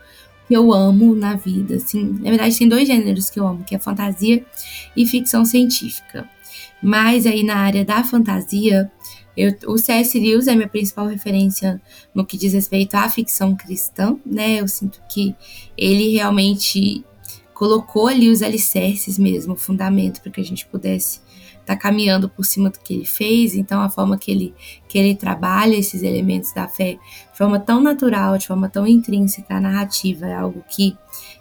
[0.51, 2.19] eu amo na vida, assim.
[2.21, 4.45] Na verdade, tem dois gêneros que eu amo, que é fantasia
[4.97, 6.29] e ficção científica.
[6.83, 8.91] Mas aí na área da fantasia,
[9.41, 10.19] eu, o C.S.
[10.19, 11.81] Lewis é minha principal referência
[12.15, 14.61] no que diz respeito à ficção cristã, né?
[14.61, 15.35] Eu sinto que
[15.79, 17.03] ele realmente
[17.55, 21.21] colocou ali os alicerces mesmo, o fundamento para que a gente pudesse
[21.61, 23.55] estar tá caminhando por cima do que ele fez.
[23.55, 24.55] Então, a forma que ele,
[24.87, 26.99] que ele trabalha esses elementos da fé
[27.33, 30.95] de forma tão natural, de forma tão intrínseca à narrativa, é algo que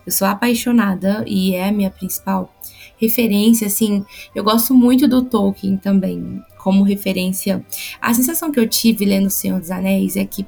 [0.05, 2.53] eu sou apaixonada e é a minha principal
[2.99, 3.67] referência.
[3.67, 4.03] Assim,
[4.35, 7.65] eu gosto muito do Tolkien também como referência.
[8.01, 10.45] A sensação que eu tive lendo O Senhor dos Anéis é que,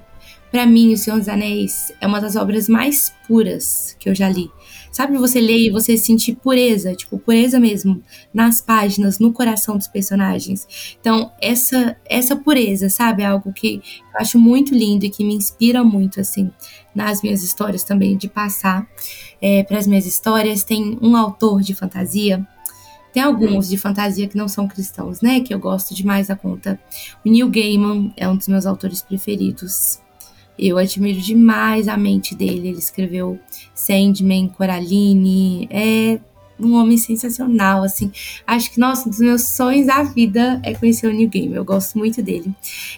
[0.52, 4.30] para mim, O Senhor dos Anéis é uma das obras mais puras que eu já
[4.30, 4.52] li.
[4.92, 9.88] Sabe você ler e você sentir pureza, tipo, pureza mesmo, nas páginas, no coração dos
[9.88, 10.68] personagens.
[11.00, 13.24] Então, essa essa pureza, sabe?
[13.24, 13.82] É algo que
[14.14, 16.52] eu acho muito lindo e que me inspira muito, assim,
[16.94, 18.86] nas minhas histórias também, de passar
[19.42, 20.64] é, para as minhas histórias.
[20.64, 22.46] Tem um autor de fantasia
[23.14, 25.42] tem alguns de fantasia que não são cristãos, né?
[25.42, 26.80] Que eu gosto demais da conta.
[27.26, 30.00] O Neil Gaiman é um dos meus autores preferidos.
[30.62, 32.70] Eu admiro demais a mente dele.
[32.70, 33.40] Ele escreveu
[33.74, 35.68] Sandman, Coraline.
[35.72, 36.20] É
[36.60, 38.12] um homem sensacional, assim.
[38.46, 41.56] Acho que, nossa, um dos meus sonhos da vida é conhecer o Neil Gaiman.
[41.56, 42.54] Eu gosto muito dele.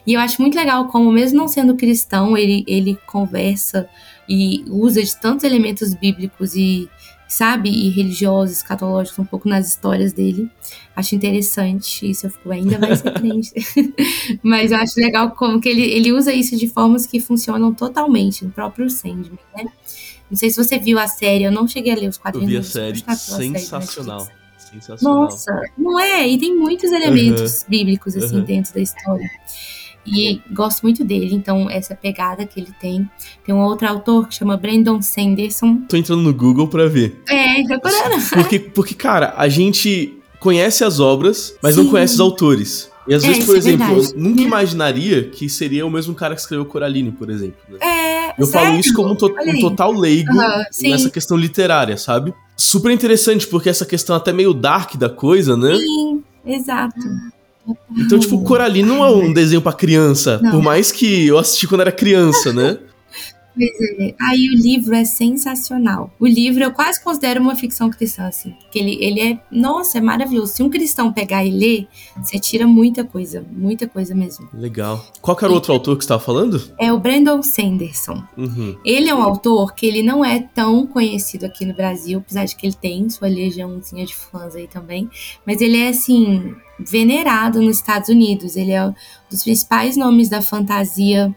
[0.06, 3.88] E eu acho muito legal como, mesmo não sendo cristão, ele, ele conversa
[4.28, 6.90] e usa de tantos elementos bíblicos e
[7.28, 10.50] sabe, e religiosos, escatológicos um pouco nas histórias dele.
[10.96, 13.56] Acho interessante, isso eu fico ainda mais surpreendida.
[14.44, 18.46] Mas eu acho legal como que ele, ele usa isso de formas que funcionam totalmente
[18.46, 19.66] no próprio Sandman, né?
[20.30, 22.52] Não sei se você viu a série, eu não cheguei a ler os quadrinhos.
[22.52, 24.22] Eu vi a série, sensacional.
[24.22, 25.24] Série sensacional.
[25.24, 26.28] Nossa, não é?
[26.28, 27.70] E tem muitos elementos uhum.
[27.70, 28.44] bíblicos assim uhum.
[28.44, 29.30] dentro da história.
[30.06, 33.10] E gosto muito dele, então essa pegada que ele tem.
[33.46, 35.78] Tem um outro autor que chama Brandon Sanderson.
[35.88, 37.22] Tô entrando no Google pra ver.
[37.30, 38.30] É, procurando.
[38.34, 41.84] Porque, porque, cara, a gente conhece as obras, mas Sim.
[41.84, 42.92] não conhece os autores.
[43.08, 46.14] E às é, vezes, por é exemplo, é eu nunca imaginaria que seria o mesmo
[46.14, 47.58] cara que escreveu Coraline, por exemplo.
[47.70, 47.78] Né?
[47.82, 52.34] É, eu falo isso como um, to um total leigo uhum, nessa questão literária, sabe?
[52.56, 55.76] Super interessante, porque essa questão até meio dark da coisa, né?
[55.76, 57.00] Sim, exato.
[57.98, 60.52] Então, tipo, Coraline não é um desenho para criança, não.
[60.52, 62.78] por mais que eu assisti quando era criança, né?
[63.56, 64.16] Pois é.
[64.20, 66.12] Aí o livro é sensacional.
[66.20, 68.52] O livro eu quase considero uma ficção cristã, assim.
[68.52, 70.54] Porque ele, ele é, nossa, é maravilhoso.
[70.54, 71.88] Se um cristão pegar e ler,
[72.18, 73.46] você tira muita coisa.
[73.52, 74.50] Muita coisa mesmo.
[74.54, 75.06] Legal.
[75.22, 76.62] Qual que era o outro autor que você estava falando?
[76.80, 78.24] É o Brandon Sanderson.
[78.38, 78.76] Uhum.
[78.84, 82.56] Ele é um autor que ele não é tão conhecido aqui no Brasil, apesar de
[82.56, 85.10] que ele tem sua legiãozinha de fãs aí também.
[85.46, 88.56] Mas ele é, assim, venerado nos Estados Unidos.
[88.56, 88.94] Ele é um
[89.30, 91.34] dos principais nomes da fantasia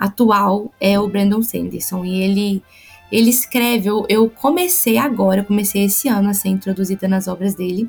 [0.00, 2.02] atual é o Brandon Sanderson.
[2.06, 2.62] E ele,
[3.12, 7.86] ele escreve, eu, eu comecei agora, comecei esse ano a ser introduzida nas obras dele.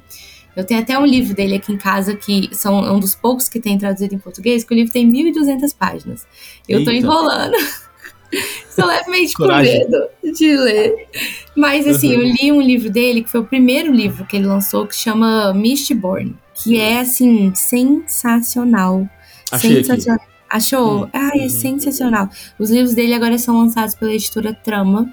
[0.54, 3.48] Eu tenho até um livro dele aqui em casa que são é um dos poucos
[3.48, 6.28] que tem traduzido em português, que o livro tem 1.200 páginas.
[6.68, 6.92] Eu Eita.
[6.92, 7.56] tô enrolando.
[8.70, 11.08] Sou levemente com medo de ler.
[11.56, 12.22] Mas assim, uhum.
[12.22, 15.54] eu li um livro dele, que foi o primeiro livro que ele lançou, que chama
[15.54, 19.10] Mistborn, que é assim, sensacional.
[19.50, 20.22] Achei sensacional.
[20.22, 20.31] Aqui.
[20.52, 21.06] Achou?
[21.06, 21.50] Hum, ah, é uhum.
[21.50, 22.30] sensacional.
[22.60, 25.10] Os livros dele agora são lançados pela editora Trama.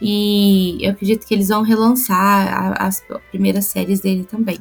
[0.00, 4.58] E eu acredito que eles vão relançar a, as primeiras séries dele também.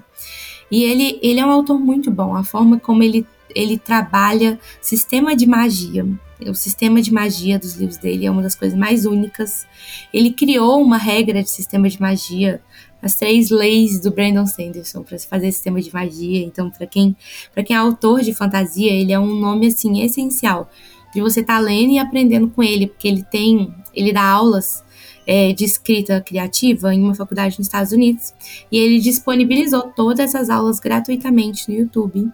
[0.72, 2.36] E ele, ele é um autor muito bom.
[2.36, 6.08] A forma como ele, ele trabalha sistema de magia.
[6.48, 9.68] O sistema de magia dos livros dele é uma das coisas mais únicas.
[10.14, 12.62] Ele criou uma regra de sistema de magia
[13.06, 16.44] as três leis do Brandon Sanderson para fazer sistema de magia.
[16.44, 17.16] Então, para quem,
[17.64, 20.68] quem é autor de fantasia, ele é um nome assim essencial
[21.14, 24.84] de você estar tá lendo e aprendendo com ele, porque ele tem, ele dá aulas
[25.28, 28.34] é, de escrita criativa em uma faculdade nos Estados Unidos
[28.72, 32.28] e ele disponibilizou todas essas aulas gratuitamente no YouTube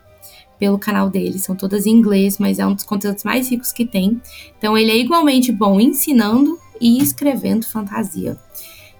[0.57, 1.37] pelo canal dele.
[1.37, 4.21] São todas em inglês, mas é um dos conteúdos mais ricos que tem.
[4.57, 8.37] Então ele é igualmente bom ensinando e escrevendo fantasia.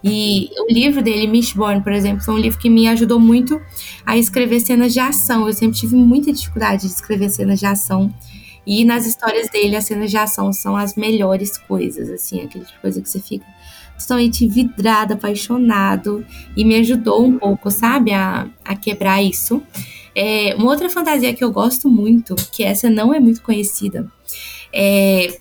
[0.04, 3.62] E o livro dele, Mistborn, por exemplo, foi um livro que me ajudou muito
[4.06, 5.48] a escrever cenas de ação.
[5.48, 8.14] Eu sempre tive muita dificuldade de escrever cenas de ação.
[8.66, 12.76] E nas histórias dele, as cenas de ação são as melhores coisas, assim, aquele tipo
[12.76, 13.46] de coisa que você fica
[14.00, 16.26] totalmente vidrado, apaixonado.
[16.58, 19.62] E me ajudou um pouco, sabe, a, a quebrar isso.
[20.16, 24.12] É, uma outra fantasia que eu gosto muito, que essa não é muito conhecida,
[24.74, 25.38] é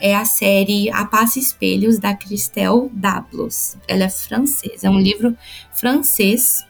[0.00, 3.76] é a série A Passa Espelhos, da Christelle Dablos.
[3.86, 5.36] Ela é francesa, é um livro
[5.72, 6.64] francês,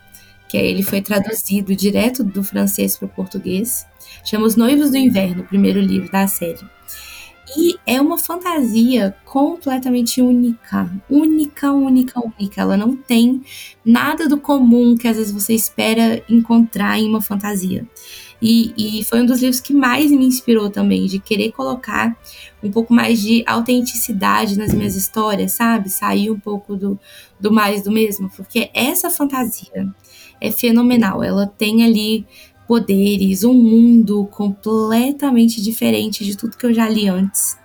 [0.49, 3.87] que ele foi traduzido direto do francês para o português.
[4.25, 6.61] Chama Os Noivos do Inverno, o primeiro livro da série.
[7.57, 10.89] E é uma fantasia completamente única.
[11.09, 12.61] Única, única, única.
[12.61, 13.43] Ela não tem
[13.85, 17.87] nada do comum que às vezes você espera encontrar em uma fantasia.
[18.43, 22.17] E, e foi um dos livros que mais me inspirou também, de querer colocar
[22.63, 25.91] um pouco mais de autenticidade nas minhas histórias, sabe?
[25.91, 26.99] Sair um pouco do,
[27.39, 29.87] do mais do mesmo, porque essa fantasia
[30.41, 31.23] é fenomenal.
[31.23, 32.27] Ela tem ali
[32.67, 37.59] poderes, um mundo completamente diferente de tudo que eu já li antes.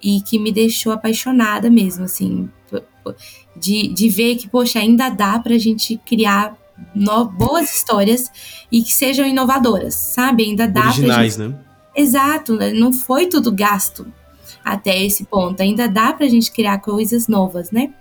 [0.00, 2.48] E que me deixou apaixonada mesmo, assim,
[3.56, 6.56] de, de ver que, poxa, ainda dá pra gente criar
[6.94, 8.30] no, boas histórias
[8.70, 10.44] e que sejam inovadoras, sabe?
[10.44, 11.54] Ainda dá Originais, pra gente...
[11.54, 11.60] né?
[11.94, 12.72] Exato, né?
[12.72, 14.06] não foi tudo gasto
[14.64, 15.60] até esse ponto.
[15.60, 17.92] Ainda dá pra gente criar coisas novas, né?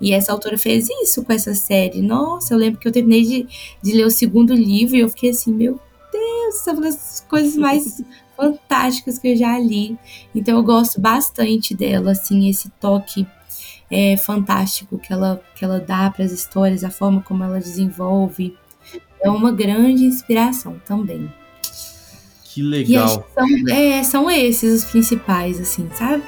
[0.00, 2.00] E essa autora fez isso com essa série.
[2.00, 3.48] Nossa, eu lembro que eu terminei de,
[3.82, 5.80] de ler o segundo livro e eu fiquei assim, meu
[6.12, 8.02] Deus, são uma das coisas mais
[8.36, 9.98] fantásticas que eu já li.
[10.34, 13.26] Então eu gosto bastante dela, assim, esse toque
[13.90, 18.56] é, fantástico que ela, que ela dá para as histórias, a forma como ela desenvolve.
[19.22, 21.30] É uma grande inspiração também.
[22.44, 23.26] Que legal.
[23.28, 26.22] E são, é, são esses os principais, assim, sabe?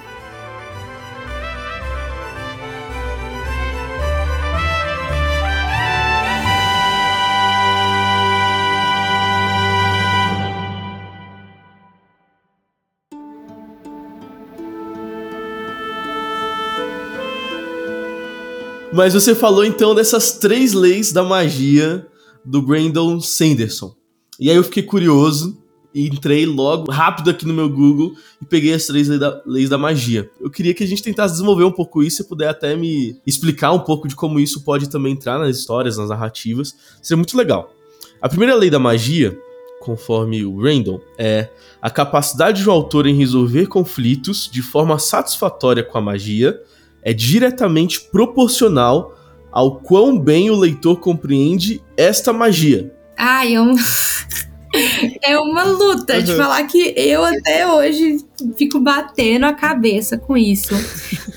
[18.93, 22.07] Mas você falou então dessas três leis da magia
[22.45, 23.95] do Brandon Sanderson.
[24.39, 25.59] E aí eu fiquei curioso
[25.95, 29.69] e entrei logo rápido aqui no meu Google e peguei as três leis da, leis
[29.71, 30.31] da magia.
[30.39, 33.73] Eu queria que a gente tentasse desenvolver um pouco isso e puder até me explicar
[33.73, 36.77] um pouco de como isso pode também entrar nas histórias, nas narrativas.
[37.01, 37.73] Seria muito legal.
[38.21, 39.39] A primeira lei da magia,
[39.81, 41.49] conforme o Randall, é
[41.81, 46.61] a capacidade do autor em resolver conflitos de forma satisfatória com a magia
[47.03, 49.17] é diretamente proporcional
[49.51, 52.95] ao quão bem o leitor compreende esta magia.
[53.17, 53.67] Ai, eu.
[55.23, 56.23] É uma luta uhum.
[56.23, 58.19] de falar que eu até hoje
[58.57, 60.75] fico batendo a cabeça com isso.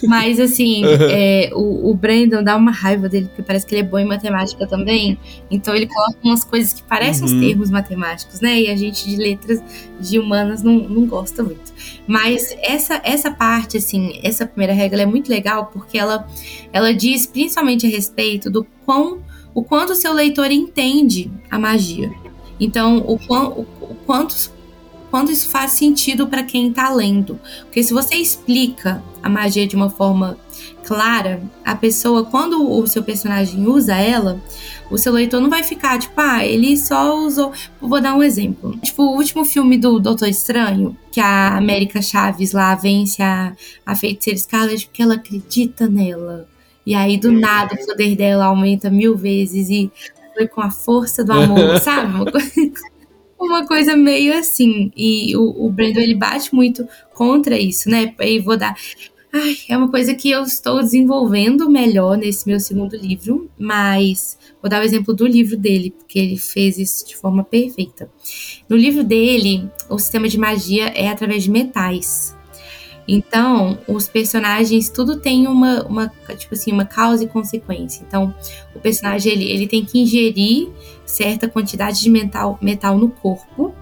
[0.03, 1.09] Mas, assim, uhum.
[1.09, 4.05] é, o, o Brandon dá uma raiva dele, porque parece que ele é bom em
[4.05, 5.17] matemática também.
[5.51, 7.33] Então, ele coloca umas coisas que parecem uhum.
[7.33, 8.61] os termos matemáticos, né?
[8.61, 9.61] E a gente de letras
[9.99, 11.73] de humanas não, não gosta muito.
[12.07, 16.27] Mas essa, essa parte, assim, essa primeira regra é muito legal, porque ela,
[16.71, 19.19] ela diz principalmente a respeito do quão,
[19.53, 22.24] o quanto o seu leitor entende a magia.
[22.59, 24.51] Então, o, o, o quanto,
[25.09, 27.39] quanto isso faz sentido para quem está lendo.
[27.63, 30.37] Porque se você explica a magia de uma forma
[30.85, 34.39] clara, a pessoa, quando o seu personagem usa ela,
[34.89, 37.51] o seu leitor não vai ficar tipo, ah, ele só usou.
[37.81, 38.77] Vou dar um exemplo.
[38.77, 43.53] Tipo, o último filme do Doutor Estranho, que a América Chaves lá vence a,
[43.85, 46.47] a feiticeira Scarlet porque ela acredita nela.
[46.85, 49.91] E aí, do nada, o poder dela aumenta mil vezes e
[50.35, 52.13] foi com a força do amor, sabe?
[52.13, 52.71] Uma coisa,
[53.39, 54.91] uma coisa, meio assim.
[54.95, 58.13] E o, o Brandon, ele bate muito contra isso, né?
[58.19, 58.75] E vou dar.
[59.33, 64.69] Ai, é uma coisa que eu estou desenvolvendo melhor nesse meu segundo livro, mas vou
[64.69, 68.09] dar o exemplo do livro dele, porque ele fez isso de forma perfeita.
[68.69, 72.34] No livro dele, o sistema de magia é através de metais.
[73.07, 78.03] Então, os personagens, tudo tem uma, uma, tipo assim, uma causa e consequência.
[78.07, 78.33] Então,
[78.75, 80.69] o personagem, ele, ele tem que ingerir
[81.05, 83.73] certa quantidade de metal, metal no corpo.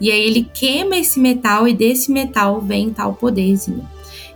[0.00, 3.86] E aí ele queima esse metal e desse metal vem tal poderzinho.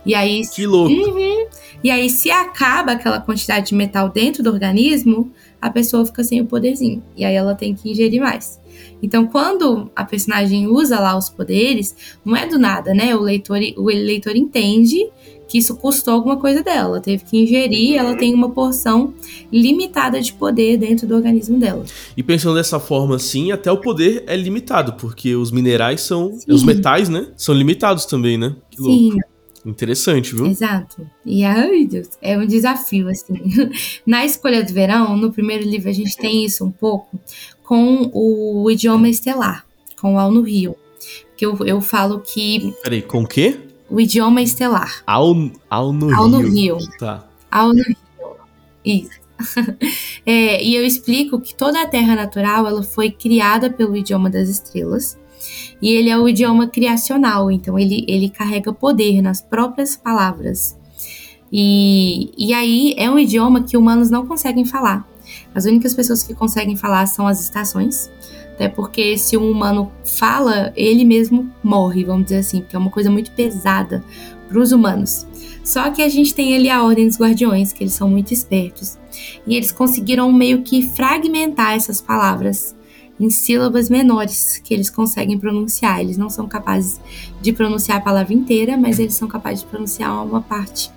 [0.05, 0.47] E aí...
[0.47, 0.93] Que louco!
[0.93, 1.47] Uhum,
[1.83, 5.31] e aí, se acaba aquela quantidade de metal dentro do organismo,
[5.61, 7.03] a pessoa fica sem o poderzinho.
[7.15, 8.59] E aí ela tem que ingerir mais.
[9.01, 13.15] Então, quando a personagem usa lá os poderes, não é do nada, né?
[13.15, 15.09] O leitor, o leitor entende
[15.47, 19.13] que isso custou alguma coisa dela, teve que ingerir, ela tem uma porção
[19.51, 21.85] limitada de poder dentro do organismo dela.
[22.17, 26.51] E pensando dessa forma assim, até o poder é limitado, porque os minerais são, Sim.
[26.51, 28.55] os metais, né, são limitados também, né?
[28.69, 29.11] Que Sim.
[29.11, 29.26] Louco.
[29.67, 30.45] Interessante, viu?
[30.45, 31.05] Exato.
[31.25, 33.33] E ai, Deus, é um desafio, assim.
[34.07, 37.19] Na escolha do verão, no primeiro livro, a gente tem isso um pouco,
[37.63, 39.65] com o idioma estelar,
[39.99, 40.73] com o Al no Rio.
[41.35, 42.73] Que eu, eu falo que.
[42.81, 43.59] Peraí, com o quê?
[43.89, 45.03] O idioma estelar.
[45.05, 46.41] Al, Al no Al Rio.
[46.41, 46.77] no Rio.
[46.97, 47.27] Tá.
[47.51, 47.97] Al no Rio.
[48.85, 49.17] Isso.
[50.25, 54.47] é, e eu explico que toda a Terra natural ela foi criada pelo idioma das
[54.47, 55.17] estrelas.
[55.81, 60.77] E ele é o idioma criacional, então ele, ele carrega poder nas próprias palavras.
[61.51, 65.07] E, e aí é um idioma que humanos não conseguem falar.
[65.53, 68.09] As únicas pessoas que conseguem falar são as estações,
[68.53, 72.89] até porque se um humano fala, ele mesmo morre, vamos dizer assim, porque é uma
[72.89, 74.03] coisa muito pesada
[74.47, 75.27] para os humanos.
[75.63, 78.97] Só que a gente tem ali a Ordem dos Guardiões, que eles são muito espertos,
[79.45, 82.76] e eles conseguiram meio que fragmentar essas palavras
[83.19, 86.01] em sílabas menores que eles conseguem pronunciar.
[86.01, 86.99] Eles não são capazes
[87.41, 90.91] de pronunciar a palavra inteira, mas eles são capazes de pronunciar uma parte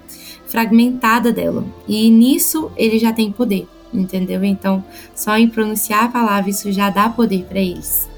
[0.47, 1.64] fragmentada dela.
[1.89, 4.45] E nisso ele já tem poder entendeu?
[4.45, 8.09] Então, só em pronunciar a palavra isso já dá poder para eles.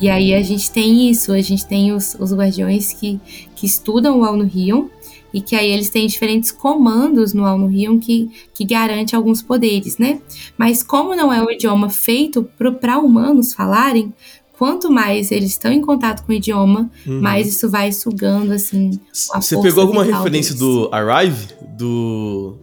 [0.00, 3.20] E aí a gente tem isso, a gente tem os, os guardiões que,
[3.54, 4.86] que estudam o Alnurion
[5.32, 10.20] e que aí eles têm diferentes comandos no Alnurion que, que garante alguns poderes, né?
[10.56, 12.48] Mas como não é um idioma feito
[12.80, 14.12] para humanos falarem,
[14.60, 17.20] quanto mais eles estão em contato com o idioma, uhum.
[17.20, 20.74] mais isso vai sugando, assim, Você pegou alguma referência deles.
[20.74, 21.48] do Arrive?
[21.78, 22.58] Do...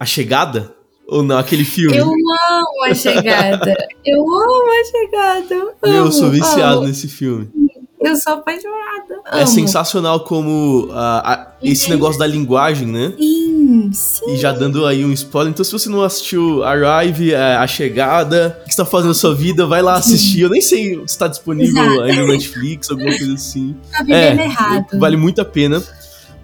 [0.00, 0.74] A Chegada?
[1.06, 1.94] Ou não, aquele filme?
[1.94, 3.74] Eu amo a chegada.
[4.02, 5.54] eu amo a chegada.
[5.54, 6.86] Eu, amo, eu sou viciado amo.
[6.86, 7.50] nesse filme.
[8.08, 9.14] Eu sou apaixonada.
[9.26, 9.42] É amo.
[9.42, 13.12] É sensacional como uh, esse negócio da linguagem, né?
[13.16, 14.34] Sim, sim.
[14.34, 15.52] E já dando aí um spoiler.
[15.52, 19.14] Então, se você não assistiu Arrive, é, A Chegada, o que você tá fazendo na
[19.14, 20.40] sua vida, vai lá assistir.
[20.40, 22.00] Eu nem sei se tá disponível Exato.
[22.02, 23.76] aí no Netflix, alguma coisa assim.
[23.90, 24.98] Tá vivendo é, errado.
[24.98, 25.82] Vale muito a pena.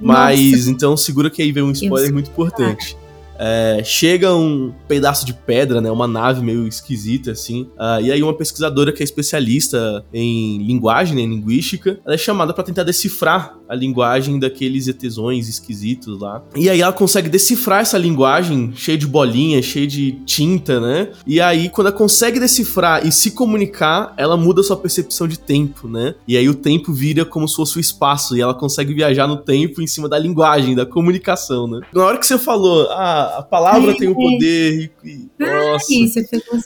[0.01, 0.71] Mas, Nossa.
[0.71, 2.97] então, segura que aí vem um spoiler muito importante.
[3.39, 5.91] É, chega um pedaço de pedra, né?
[5.91, 7.63] Uma nave meio esquisita, assim.
[7.77, 12.19] Uh, e aí uma pesquisadora que é especialista em linguagem, né, em linguística, ela é
[12.19, 16.43] chamada para tentar decifrar a linguagem daqueles ETzões esquisitos lá.
[16.57, 21.11] E aí ela consegue decifrar essa linguagem cheia de bolinha, cheia de tinta, né?
[21.27, 25.89] E aí, quando ela consegue decifrar e se comunicar, ela muda sua percepção de tempo,
[25.89, 26.15] né?
[26.27, 29.37] E aí o tempo vira como se fosse o espaço e ela consegue viajar no
[29.37, 31.81] tempo em cima da linguagem, da comunicação, né?
[31.93, 35.73] Na hora que você falou, ah, a palavra tem o um poder e, e ah,
[35.73, 36.19] nossa, isso,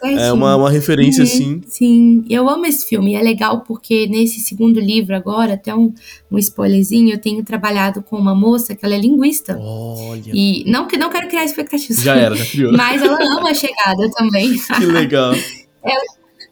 [0.03, 1.61] é uma, uma referência, uhum, assim.
[1.67, 3.15] Sim, eu amo esse filme.
[3.15, 5.93] É legal porque nesse segundo livro agora, até um,
[6.31, 9.59] um spoilerzinho, eu tenho trabalhado com uma moça que ela é linguista.
[9.59, 10.31] Olha.
[10.35, 12.03] E não que não quero criar expectativas.
[12.03, 12.73] Já era, já criou.
[12.77, 14.53] Mas ela ama a chegada também.
[14.79, 15.33] Que legal.
[15.83, 16.03] ela,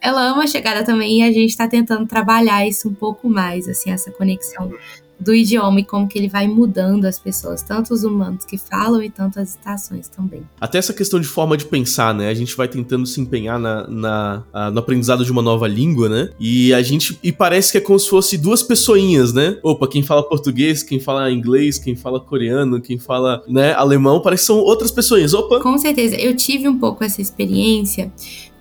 [0.01, 3.69] ela ama a chegada também e a gente está tentando trabalhar isso um pouco mais,
[3.69, 4.73] assim, essa conexão
[5.21, 9.03] do idioma e como que ele vai mudando as pessoas, tanto os humanos que falam
[9.03, 10.43] e tanto as estações também.
[10.61, 12.29] Até essa questão de forma de pensar, né?
[12.29, 16.09] A gente vai tentando se empenhar na, na a, no aprendizado de uma nova língua,
[16.09, 16.31] né?
[16.41, 19.59] E a gente e parece que é como se fosse duas pessoinhas, né?
[19.63, 24.43] Opa, quem fala português, quem fala inglês, quem fala coreano, quem fala, né, alemão, parece
[24.43, 25.35] que são outras pessoinhas.
[25.35, 25.61] Opa.
[25.61, 28.13] Com certeza, eu tive um pouco essa experiência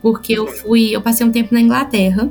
[0.02, 2.30] porque eu fui, eu passei um tempo na Inglaterra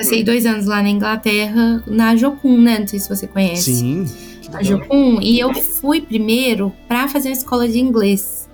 [0.00, 2.78] Passei dois anos lá na Inglaterra, na Jocum, né?
[2.78, 3.74] Não sei se você conhece.
[3.74, 4.06] Sim.
[4.50, 5.20] A Jocum.
[5.20, 8.48] E eu fui primeiro para fazer uma escola de inglês.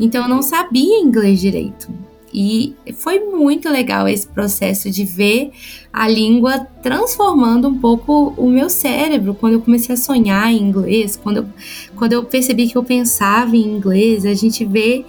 [0.00, 1.88] Então eu não sabia inglês direito.
[2.34, 5.52] E foi muito legal esse processo de ver
[5.92, 9.34] a língua transformando um pouco o meu cérebro.
[9.34, 11.46] Quando eu comecei a sonhar em inglês, quando eu,
[11.94, 15.04] quando eu percebi que eu pensava em inglês, a gente vê.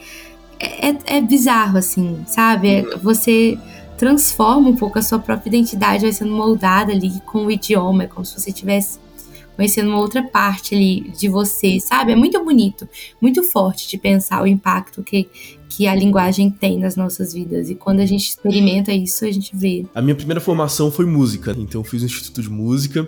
[0.59, 2.67] É, é, é bizarro, assim, sabe?
[2.67, 3.57] É, você
[3.99, 8.07] transforma um pouco a sua própria identidade, vai sendo moldada ali com o idioma, é
[8.07, 8.97] como se você estivesse
[9.57, 12.13] conhecendo uma outra parte ali de você, sabe?
[12.13, 12.87] É muito bonito,
[13.21, 15.27] muito forte de pensar o impacto que,
[15.67, 17.69] que a linguagem tem nas nossas vidas.
[17.69, 19.85] E quando a gente experimenta isso, a gente vê.
[19.93, 23.05] A minha primeira formação foi música, então eu fiz um instituto de música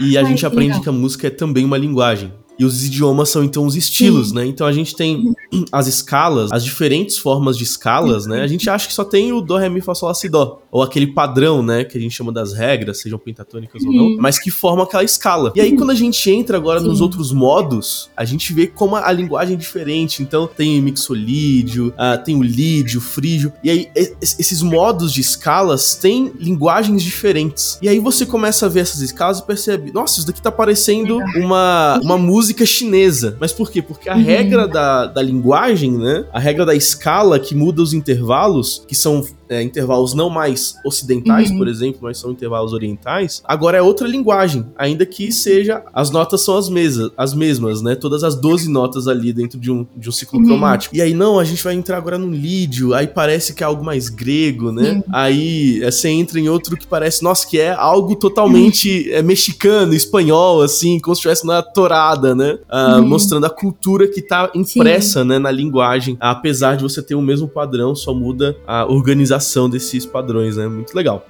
[0.00, 0.82] e a Ai, gente aprende legal.
[0.82, 2.32] que a música é também uma linguagem.
[2.58, 4.34] E os idiomas são então os estilos, Sim.
[4.34, 4.46] né?
[4.46, 5.34] Então a gente tem
[5.72, 8.42] as escalas, as diferentes formas de escalas, né?
[8.42, 10.62] A gente acha que só tem o dó, ré, mi, fá, sol, lá, si, dó,
[10.70, 14.38] ou aquele padrão, né, que a gente chama das regras, sejam pentatônicas ou não, mas
[14.38, 15.52] que formam aquela escala.
[15.54, 16.86] E aí quando a gente entra agora Sim.
[16.86, 20.22] nos outros modos, a gente vê como a, linguagem é diferente.
[20.22, 23.90] Então tem mixolídio, uh, tem o lídio, frígio, e aí
[24.20, 27.78] esses modos de escalas têm linguagens diferentes.
[27.82, 31.18] E aí você começa a ver essas escalas e percebe, nossa, isso daqui tá parecendo
[31.36, 33.36] uma, uma música música chinesa.
[33.38, 33.80] Mas por quê?
[33.80, 34.24] Porque a uhum.
[34.24, 36.24] regra da, da linguagem, né?
[36.32, 41.50] A regra da escala que muda os intervalos, que são é, intervalos não mais ocidentais,
[41.50, 41.58] uhum.
[41.58, 46.42] por exemplo, mas são intervalos orientais, agora é outra linguagem, ainda que seja as notas
[46.42, 47.94] são as, mesa, as mesmas, né?
[47.94, 50.46] Todas as 12 notas ali dentro de um, de um ciclo uhum.
[50.46, 50.94] cromático.
[50.94, 53.84] E aí, não, a gente vai entrar agora no lídio, aí parece que é algo
[53.84, 54.92] mais grego, né?
[54.92, 55.02] Uhum.
[55.12, 59.94] Aí é, você entra em outro que parece, nossa, que é algo totalmente é, mexicano,
[59.94, 62.58] espanhol, assim, como se estivesse na torada, né?
[62.70, 67.22] Uh, mostrando a cultura que tá impressa, né, na linguagem, apesar de você ter o
[67.22, 70.68] mesmo padrão, só muda a organização desses padrões, né?
[70.68, 71.26] Muito legal.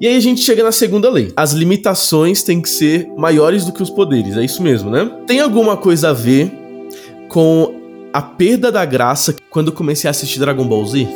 [0.00, 1.30] E aí a gente chega na segunda lei.
[1.36, 4.34] As limitações têm que ser maiores do que os poderes.
[4.34, 5.10] É isso mesmo, né?
[5.26, 6.50] Tem alguma coisa a ver
[7.30, 7.80] com
[8.12, 11.08] a perda da graça quando eu comecei a assistir Dragon Ball Z.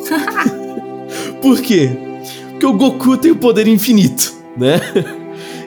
[1.42, 1.90] Por quê?
[2.52, 4.80] Porque o Goku tem o poder infinito, né?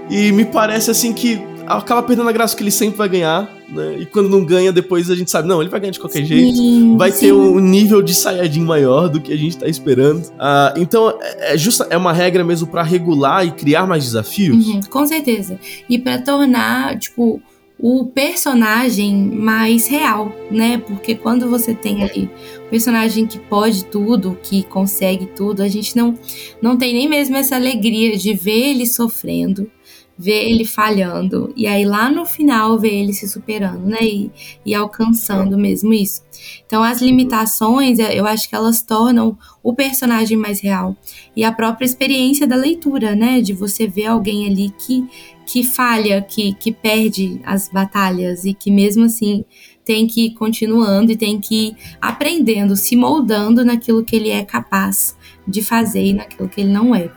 [0.09, 1.37] E me parece assim que
[1.67, 3.97] acaba perdendo a graça que ele sempre vai ganhar, né?
[3.99, 6.25] E quando não ganha, depois a gente sabe, não, ele vai ganhar de qualquer sim,
[6.25, 6.97] jeito.
[6.97, 7.25] Vai sim.
[7.25, 10.23] ter um nível de Saiyajin maior do que a gente tá esperando.
[10.27, 14.65] Uh, então, é, é, justa, é uma regra mesmo para regular e criar mais desafios?
[14.65, 15.59] Uhum, com certeza.
[15.89, 17.41] E para tornar, tipo
[17.79, 20.77] o personagem mais real, né?
[20.79, 22.29] Porque quando você tem ali
[22.65, 26.17] o personagem que pode tudo, que consegue tudo, a gente não,
[26.61, 29.69] não tem nem mesmo essa alegria de ver ele sofrendo,
[30.17, 33.99] ver ele falhando, e aí lá no final ver ele se superando, né?
[34.01, 34.31] E,
[34.65, 36.23] e alcançando mesmo isso.
[36.65, 40.95] Então as limitações, eu acho que elas tornam o personagem mais real.
[41.35, 43.39] E a própria experiência da leitura, né?
[43.41, 45.07] De você ver alguém ali que
[45.47, 49.45] que falha, que, que perde as batalhas e que mesmo assim
[49.85, 54.43] tem que ir continuando e tem que ir aprendendo, se moldando naquilo que ele é
[54.43, 55.15] capaz
[55.47, 57.09] de fazer e naquilo que ele não é.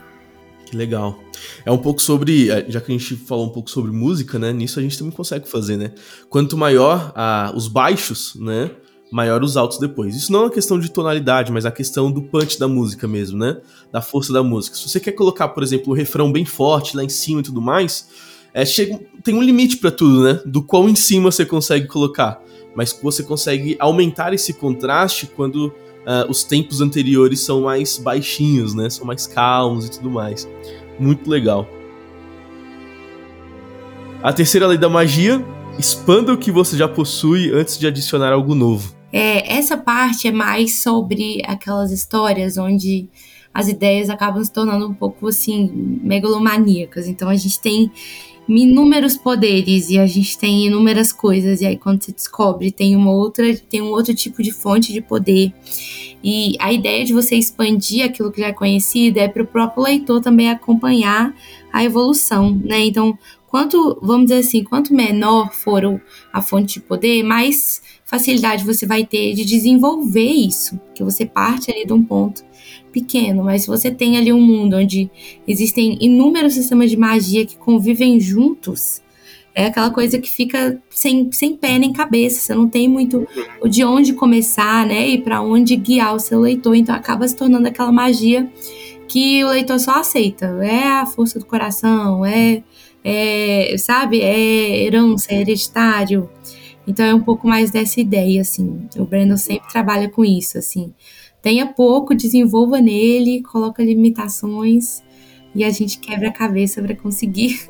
[0.65, 1.19] Que legal.
[1.67, 4.53] É um pouco sobre, é, já que a gente falou um pouco sobre música, né?
[4.53, 5.93] Nisso a gente também consegue fazer, né?
[6.29, 8.71] Quanto maior a, os baixos, né?
[9.11, 10.15] Maior os altos depois.
[10.15, 13.39] Isso não é uma questão de tonalidade, mas a questão do punch da música mesmo,
[13.39, 13.59] né?
[13.93, 14.77] Da força da música.
[14.77, 17.61] Se você quer colocar, por exemplo, um refrão bem forte lá em cima e tudo
[17.61, 18.09] mais,
[18.55, 20.41] é, chega, tem um limite para tudo, né?
[20.47, 22.43] Do qual em cima você consegue colocar.
[22.75, 28.89] Mas você consegue aumentar esse contraste quando uh, os tempos anteriores são mais baixinhos, né?
[28.89, 30.49] São mais calmos e tudo mais.
[30.99, 31.69] Muito legal.
[34.23, 35.45] A terceira lei da magia:
[35.79, 39.00] expanda o que você já possui antes de adicionar algo novo.
[39.13, 43.09] É, essa parte é mais sobre aquelas histórias onde
[43.53, 45.71] as ideias acabam se tornando um pouco assim
[46.03, 47.09] megalomaníacas.
[47.09, 47.91] Então a gente tem
[48.49, 53.13] inúmeros poderes e a gente tem inúmeras coisas e aí quando você descobre tem uma
[53.13, 55.53] outra tem um outro tipo de fonte de poder
[56.23, 59.85] e a ideia de você expandir aquilo que já é conhecido é para o próprio
[59.85, 61.35] leitor também acompanhar
[61.73, 62.85] a evolução, né?
[62.87, 66.01] Então quanto vamos dizer assim quanto menor for
[66.33, 67.81] a fonte de poder mais
[68.11, 72.45] facilidade você vai ter de desenvolver isso, que você parte ali de um ponto
[72.91, 75.09] pequeno, mas se você tem ali um mundo onde
[75.47, 79.01] existem inúmeros sistemas de magia que convivem juntos,
[79.55, 83.27] é aquela coisa que fica sem, sem pé nem cabeça, você não tem muito
[83.69, 87.69] de onde começar, né, e para onde guiar o seu leitor, então acaba se tornando
[87.69, 88.51] aquela magia
[89.07, 92.63] que o leitor só aceita, é a força do coração, é,
[93.05, 96.29] é sabe, é herança, é hereditário,
[96.91, 98.89] então é um pouco mais dessa ideia, assim.
[98.97, 100.93] O Brandon sempre trabalha com isso, assim.
[101.41, 105.03] Tenha pouco, desenvolva nele, coloca limitações
[105.55, 107.61] e a gente quebra a cabeça para conseguir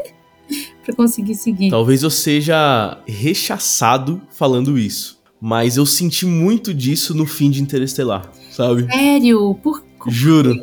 [0.84, 1.70] para conseguir seguir.
[1.70, 8.32] Talvez eu seja rechaçado falando isso, mas eu senti muito disso no fim de Interestelar,
[8.50, 8.86] sabe?
[8.92, 9.54] Sério?
[9.62, 10.56] Por Juro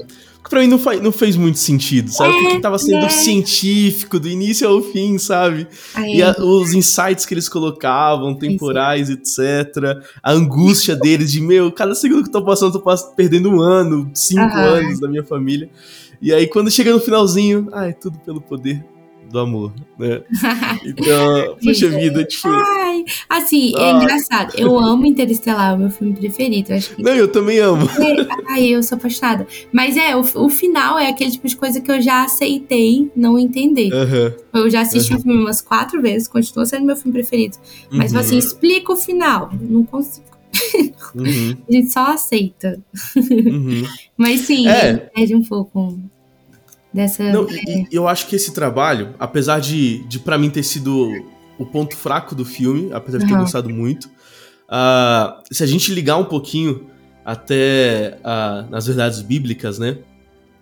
[0.50, 2.34] pra mim não, faz, não fez muito sentido, sabe?
[2.34, 3.10] É, Porque tava sendo é.
[3.10, 5.68] científico do início ao fim, sabe?
[6.06, 10.00] E a, os insights que eles colocavam, temporais, etc.
[10.22, 13.60] A angústia deles de, meu, cada segundo que eu tô passando, eu tô perdendo um
[13.62, 15.70] ano, cinco anos da minha família.
[16.22, 18.84] E aí, quando chega no finalzinho, ah, é tudo pelo poder
[19.30, 20.22] do amor, né?
[20.86, 22.48] Então, poxa vida, tipo.
[22.48, 23.92] Ai, assim, é ah.
[23.92, 24.54] engraçado.
[24.58, 26.74] Eu amo Interestelar, é o meu filme preferido.
[26.74, 27.04] Acho que...
[27.04, 27.88] Não, eu também amo.
[28.08, 29.46] É, ai, eu sou apaixonada.
[29.72, 33.38] Mas é, o, o final é aquele tipo de coisa que eu já aceitei não
[33.38, 33.90] entender.
[34.54, 37.58] Eu já assisti o filme umas quatro vezes, continua sendo meu filme preferido.
[37.92, 38.20] Mas, uhum.
[38.20, 39.50] assim, explica o final.
[39.60, 40.28] Não consigo.
[41.16, 41.58] Uhum.
[41.68, 42.80] A gente só aceita.
[43.16, 43.84] Uhum.
[44.16, 44.96] Mas sim, é.
[44.98, 46.00] perde um pouco
[46.94, 47.24] dessa.
[47.32, 51.10] Não, e, eu acho que esse trabalho, apesar de, de para mim ter sido
[51.58, 53.40] o ponto fraco do filme, apesar de ter uhum.
[53.40, 56.88] gostado muito, uh, se a gente ligar um pouquinho
[57.26, 59.98] até uh, nas verdades bíblicas, né?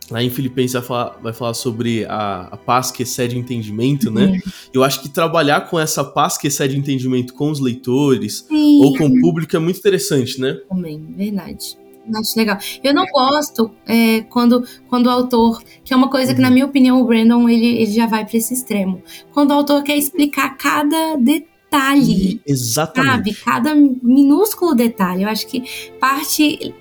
[0.10, 4.26] Lá em Filipenses vai falar, vai falar sobre a, a, paz que excede entendimento, né?
[4.26, 4.40] Uhum.
[4.72, 8.82] Eu acho que trabalhar com essa paz que excede entendimento com os leitores Sim.
[8.84, 10.60] ou com o público é muito interessante, né?
[10.70, 11.76] Também, verdade
[12.16, 12.58] acho legal.
[12.84, 16.66] Eu não gosto é, quando, quando o autor, que é uma coisa que, na minha
[16.66, 19.02] opinião, o Brandon ele, ele já vai para esse extremo.
[19.32, 22.42] Quando o autor quer explicar cada detalhe.
[22.46, 23.12] Exatamente.
[23.12, 23.34] Sabe?
[23.34, 25.24] Cada minúsculo detalhe.
[25.24, 25.64] Eu acho que
[26.00, 26.74] parte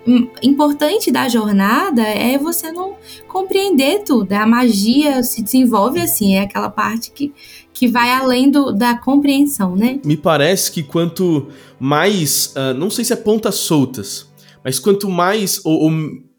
[0.42, 2.94] importante da jornada é você não
[3.28, 4.32] compreender tudo.
[4.32, 7.32] A magia se desenvolve assim, é aquela parte que,
[7.72, 9.98] que vai além do, da compreensão, né?
[10.04, 11.48] Me parece que quanto
[11.78, 14.32] mais, uh, não sei se é pontas soltas,
[14.64, 15.92] mas quanto mais ou, ou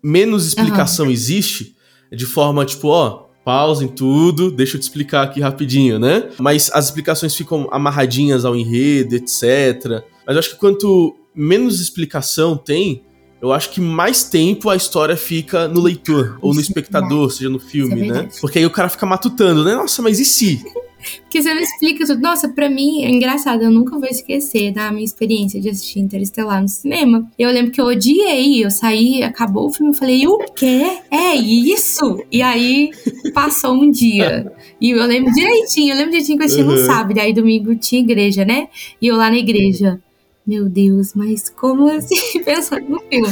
[0.03, 1.11] menos explicação uhum.
[1.11, 1.75] existe,
[2.11, 6.29] de forma tipo, ó, pausem tudo, deixa eu te explicar aqui rapidinho, né?
[6.39, 10.03] Mas as explicações ficam amarradinhas ao enredo, etc.
[10.25, 13.03] Mas eu acho que quanto menos explicação tem,
[13.39, 17.59] eu acho que mais tempo a história fica no leitor, ou no espectador, seja no
[17.59, 18.29] filme, é né?
[18.41, 19.75] Porque aí o cara fica matutando, né?
[19.75, 20.63] Nossa, mas e se?
[21.21, 22.21] Porque você não explica tudo.
[22.21, 26.61] Nossa, pra mim é engraçado, eu nunca vou esquecer da minha experiência de assistir Interestelar
[26.61, 27.29] no cinema.
[27.37, 30.99] Eu lembro que eu odiei, eu saí, acabou o filme, eu falei, o quê?
[31.11, 32.23] É isso?
[32.31, 32.91] E aí
[33.33, 34.51] passou um dia.
[34.79, 36.71] E eu lembro direitinho, eu lembro direitinho que eu assisti uhum.
[36.71, 38.67] no sábado, aí domingo tinha igreja, né?
[39.01, 39.99] E eu lá na igreja
[40.45, 42.15] meu Deus, mas como assim?
[42.43, 43.27] Pensando no filme.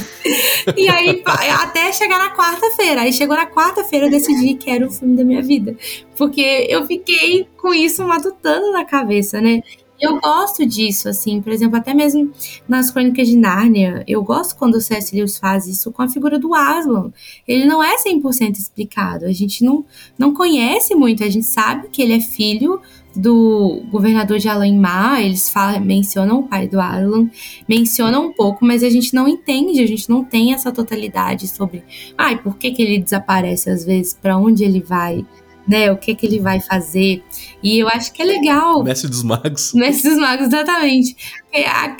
[0.76, 1.24] E aí,
[1.62, 3.02] até chegar na quarta-feira.
[3.02, 5.76] Aí chegou na quarta-feira, eu decidi que era o filme da minha vida.
[6.18, 9.62] Porque eu fiquei com isso matutando na cabeça, né?
[10.02, 12.30] Eu gosto disso, assim, por exemplo, até mesmo
[12.68, 15.16] nas Crônicas de Nárnia, eu gosto quando o C.S.
[15.16, 17.14] Lewis faz isso com a figura do Aslan.
[17.48, 19.86] Ele não é 100% explicado, a gente não,
[20.18, 22.82] não conhece muito, a gente sabe que ele é filho
[23.16, 27.30] do governador de Alanmar, eles falam, mencionam o pai do Aslan,
[27.68, 31.84] mencionam um pouco, mas a gente não entende, a gente não tem essa totalidade sobre,
[32.18, 35.26] ai, por que, que ele desaparece às vezes, para onde ele vai.
[35.66, 35.90] né?
[35.92, 37.24] O que que ele vai fazer.
[37.62, 38.84] E eu acho que é legal.
[38.84, 39.72] Mestre dos Magos.
[39.76, 41.16] Mestre dos Magos, exatamente.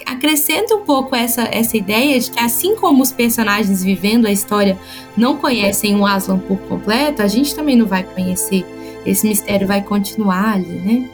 [0.06, 4.78] Acrescenta um pouco essa, essa ideia de que, assim como os personagens vivendo a história
[5.16, 8.66] não conhecem o Aslan por completo, a gente também não vai conhecer.
[9.06, 11.10] Esse mistério vai continuar ali, né?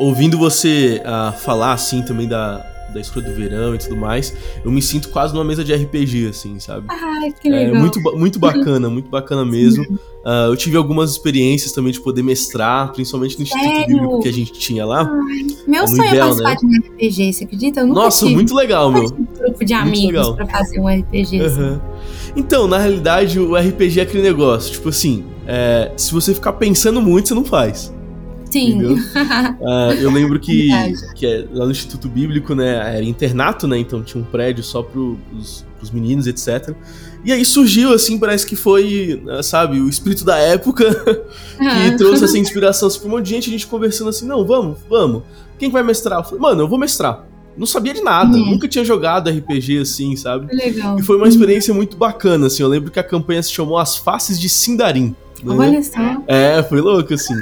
[0.00, 4.34] ouvindo você uh, falar assim também da, da escolha do verão e tudo mais,
[4.64, 6.86] eu me sinto quase numa mesa de RPG, assim, sabe?
[6.88, 7.76] Ai, que legal.
[7.76, 9.84] É muito, muito bacana, muito bacana mesmo.
[10.24, 13.86] Uh, eu tive algumas experiências também de poder mestrar, principalmente no Instituto Sério?
[13.86, 15.10] Bíblico que a gente tinha lá.
[15.10, 16.56] Ai, meu sonho é participar né?
[16.56, 17.80] de um RPG, você acredita?
[17.80, 18.34] Eu nunca Nossa, tive.
[18.34, 19.04] muito legal, meu.
[19.04, 21.40] Um grupo de amigos pra fazer um RPG.
[21.40, 21.46] Uhum.
[21.46, 21.80] Assim.
[22.36, 27.00] Então, na realidade, o RPG é aquele negócio, tipo assim, é, se você ficar pensando
[27.00, 27.92] muito, você não faz.
[28.50, 28.82] Sim.
[28.82, 30.68] uh, eu lembro que,
[31.14, 34.82] que é, lá no Instituto Bíblico, né, era internato, né, então tinha um prédio só
[34.82, 36.74] pros, pros meninos, etc.
[37.24, 40.84] E aí surgiu, assim, parece que foi, ah, sabe, o espírito da época
[41.58, 42.88] que trouxe essa inspiração.
[42.88, 45.22] Assim, um monte de gente, a gente conversando assim, não, vamos, vamos.
[45.58, 46.20] Quem vai mestrar?
[46.20, 47.26] Eu falei, mano, eu vou mestrar.
[47.56, 48.52] Não sabia de nada, uhum.
[48.52, 50.54] nunca tinha jogado RPG assim, sabe?
[50.54, 50.98] Legal.
[50.98, 52.62] E foi uma experiência muito bacana, assim.
[52.62, 55.14] Eu lembro que a campanha se chamou As Faces de Sindarim.
[55.42, 55.54] Né?
[55.54, 55.98] Olha só.
[56.26, 57.34] É, foi louco, assim.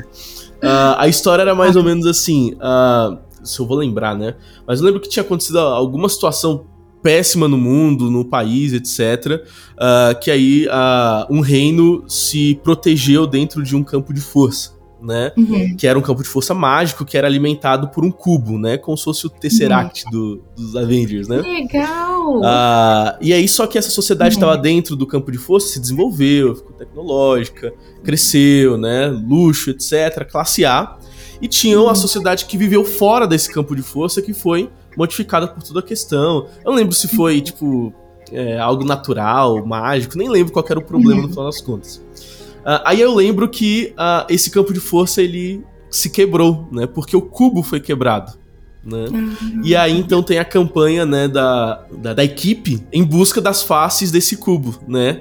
[0.62, 2.54] Uh, a história era mais ou menos assim.
[2.54, 4.34] Uh, se eu vou lembrar, né?
[4.66, 6.66] Mas eu lembro que tinha acontecido alguma situação
[7.02, 9.40] péssima no mundo, no país, etc.
[9.40, 9.44] Uh,
[9.78, 10.66] ah, que aí
[11.30, 15.32] um reino se protegeu dentro de um campo de força né?
[15.36, 15.76] Uhum.
[15.76, 18.76] Que era um campo de força mágico que era alimentado por um cubo, né?
[18.76, 20.10] Como se fosse o Tesseract uhum.
[20.10, 21.36] do, dos Avengers, né?
[21.36, 22.17] Legal!
[22.44, 24.62] Ah, e aí, só que essa sociedade estava uhum.
[24.62, 27.72] dentro do campo de força, se desenvolveu, ficou tecnológica,
[28.04, 29.06] cresceu, né?
[29.06, 30.24] Luxo, etc.
[30.30, 30.96] Classe A.
[31.40, 35.62] E tinha a sociedade que viveu fora desse campo de força, que foi modificada por
[35.62, 36.46] toda a questão.
[36.64, 37.42] Eu não lembro se foi, uhum.
[37.42, 37.94] tipo,
[38.32, 41.30] é, algo natural, mágico, nem lembro qual era o problema no uhum.
[41.30, 41.96] final das contas.
[42.58, 46.86] Uh, aí eu lembro que uh, esse campo de força ele se quebrou, né?
[46.86, 48.37] Porque o cubo foi quebrado.
[48.88, 49.06] Né?
[49.10, 49.60] Uhum.
[49.62, 54.10] E aí então tem a campanha né, da, da, da, equipe em busca das faces
[54.10, 55.20] desse cubo, né?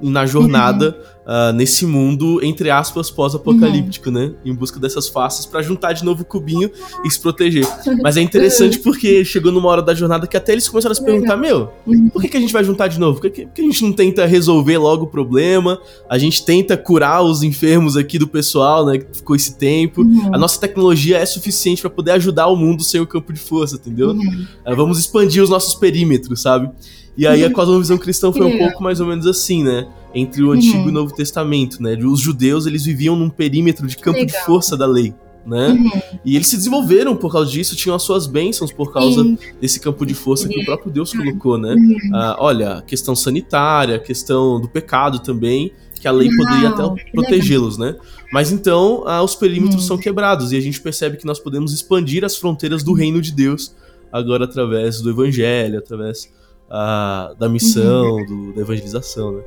[0.00, 4.14] Na jornada uhum uh, nesse mundo, entre aspas, pós-apocalíptico, uhum.
[4.14, 4.32] né?
[4.44, 6.70] Em busca dessas faces para juntar de novo o cubinho
[7.04, 7.66] e se proteger.
[8.02, 11.04] Mas é interessante porque chegou numa hora da jornada que até eles começaram a se
[11.04, 12.08] perguntar: meu, uhum.
[12.08, 13.20] por que, que a gente vai juntar de novo?
[13.20, 15.78] Por que, que a gente não tenta resolver logo o problema?
[16.08, 18.98] A gente tenta curar os enfermos aqui do pessoal, né?
[18.98, 20.02] Que ficou esse tempo.
[20.02, 20.30] Uhum.
[20.34, 23.76] A nossa tecnologia é suficiente para poder ajudar o mundo sem o campo de força,
[23.76, 24.10] entendeu?
[24.10, 24.46] Uhum.
[24.66, 26.70] Uh, vamos expandir os nossos perímetros, sabe?
[27.18, 29.88] E aí a cosmovisão cristã foi um pouco mais ou menos assim, né?
[30.14, 30.86] Entre o Antigo uhum.
[30.86, 31.98] e o Novo Testamento, né?
[32.00, 35.12] Os judeus, eles viviam num perímetro de campo de força da lei.
[35.44, 35.68] Né?
[35.68, 35.90] Uhum.
[36.26, 39.38] E eles se desenvolveram por causa disso, tinham as suas bênçãos por causa Sim.
[39.58, 41.74] desse campo de força que o próprio Deus colocou, né?
[41.74, 41.96] Uhum.
[42.12, 47.96] Ah, olha, questão sanitária, questão do pecado também, que a lei poderia até protegê-los, né?
[48.32, 49.88] Mas então ah, os perímetros uhum.
[49.88, 53.32] são quebrados e a gente percebe que nós podemos expandir as fronteiras do reino de
[53.32, 53.74] Deus
[54.12, 56.30] agora através do evangelho, através
[56.70, 58.26] a, da missão, uhum.
[58.26, 59.42] do, da evangelização, né?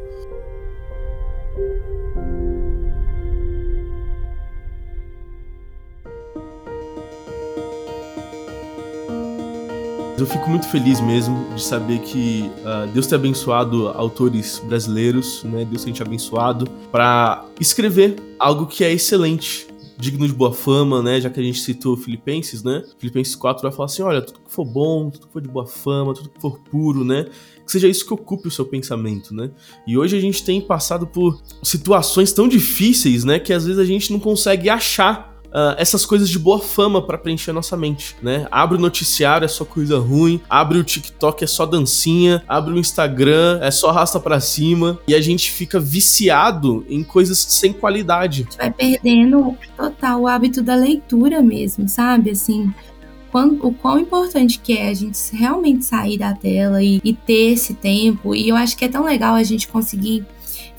[10.21, 15.65] Eu fico muito feliz mesmo de saber que uh, Deus tem abençoado autores brasileiros, né?
[15.65, 19.65] Deus tem te abençoado para escrever algo que é excelente,
[20.01, 21.21] digno de boa fama, né?
[21.21, 22.83] Já que a gente citou Filipenses, né?
[22.97, 25.67] Filipenses 4 vai falar assim: olha, tudo que for bom, tudo que for de boa
[25.67, 27.27] fama, tudo que for puro, né?
[27.63, 29.51] Que seja isso que ocupe o seu pensamento, né?
[29.87, 33.39] E hoje a gente tem passado por situações tão difíceis, né?
[33.39, 37.17] Que às vezes a gente não consegue achar uh, essas coisas de boa fama para
[37.17, 38.47] preencher nossa mente, né?
[38.49, 42.79] Abre o noticiário, é só coisa ruim, abre o TikTok, é só dancinha, abre o
[42.79, 48.41] Instagram, é só arrasta para cima, e a gente fica viciado em coisas sem qualidade.
[48.41, 52.31] A gente vai perdendo total o hábito da leitura mesmo, sabe?
[52.31, 52.73] Assim,
[53.61, 57.73] o quão importante que é a gente realmente sair da tela e, e, ter esse
[57.73, 58.35] tempo.
[58.35, 60.25] E eu acho que é tão legal a gente conseguir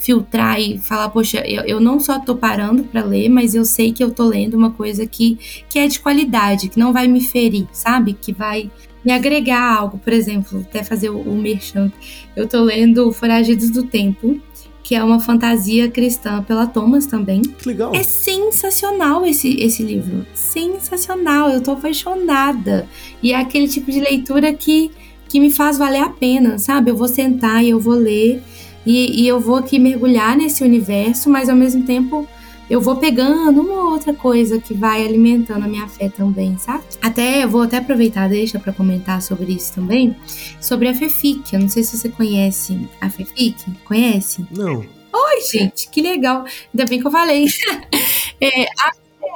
[0.03, 3.93] filtrar e falar, poxa, eu, eu não só tô parando para ler, mas eu sei
[3.93, 5.39] que eu tô lendo uma coisa que,
[5.69, 8.13] que é de qualidade, que não vai me ferir, sabe?
[8.21, 8.69] Que vai
[9.05, 11.93] me agregar algo, por exemplo, até fazer o, o merchan.
[12.35, 14.41] Eu tô lendo Foragidos do Tempo,
[14.83, 17.41] que é uma fantasia cristã pela Thomas também.
[17.41, 17.95] Que legal.
[17.95, 20.27] É sensacional esse, esse livro.
[20.35, 21.49] Sensacional.
[21.49, 22.89] Eu tô apaixonada.
[23.23, 24.91] E é aquele tipo de leitura que
[25.29, 26.91] que me faz valer a pena, sabe?
[26.91, 28.43] Eu vou sentar e eu vou ler
[28.85, 32.27] e, e eu vou aqui mergulhar nesse universo, mas ao mesmo tempo
[32.71, 36.85] eu vou pegando uma outra coisa que vai alimentando a minha fé também, sabe?
[37.03, 40.17] Até eu vou até aproveitar, deixa para comentar sobre isso também,
[40.61, 41.53] sobre a FEFIC.
[41.53, 43.73] Eu não sei se você conhece a FEFIC.
[43.85, 44.47] Conhece?
[44.51, 44.79] Não.
[44.79, 46.47] Oi, gente, que legal.
[46.73, 47.47] Ainda bem que eu falei.
[48.41, 48.93] é, a,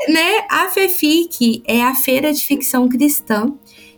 [0.09, 3.53] né, a FEFIC é a Feira de Ficção Cristã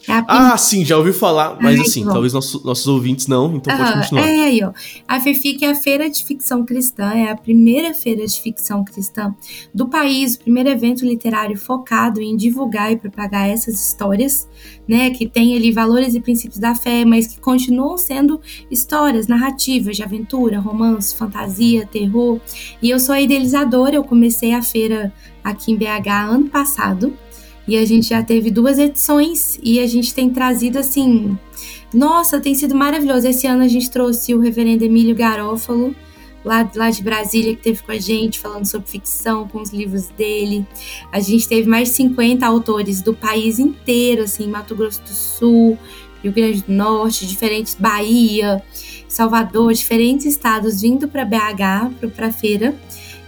[0.09, 2.13] é ah, sim, já ouvi falar, mas Ai, assim, bom.
[2.13, 4.27] talvez nossos, nossos ouvintes não, então pode continuar.
[4.27, 4.73] É aí, ó.
[5.07, 9.35] A FEFIC é a Feira de Ficção Cristã, é a primeira feira de ficção cristã
[9.75, 14.49] do país, o primeiro evento literário focado em divulgar e propagar essas histórias,
[14.89, 18.41] né, que tem ali valores e princípios da fé, mas que continuam sendo
[18.71, 22.41] histórias, narrativas de aventura, romance, fantasia, terror.
[22.81, 25.13] E eu sou a idealizadora, eu comecei a feira
[25.45, 27.13] aqui em BH ano passado.
[27.69, 31.39] E a gente já teve duas edições e a gente tem trazido assim.
[31.93, 33.29] Nossa, tem sido maravilhoso.
[33.29, 35.95] Esse ano a gente trouxe o reverendo Emílio Garófalo,
[36.43, 40.09] lá, lá de Brasília, que teve com a gente, falando sobre ficção, com os livros
[40.09, 40.67] dele.
[41.13, 45.79] A gente teve mais de 50 autores do país inteiro, assim, Mato Grosso do Sul,
[46.23, 48.63] Rio Grande do Norte, diferentes Bahia,
[49.07, 52.75] Salvador, diferentes estados vindo para BH, para a feira.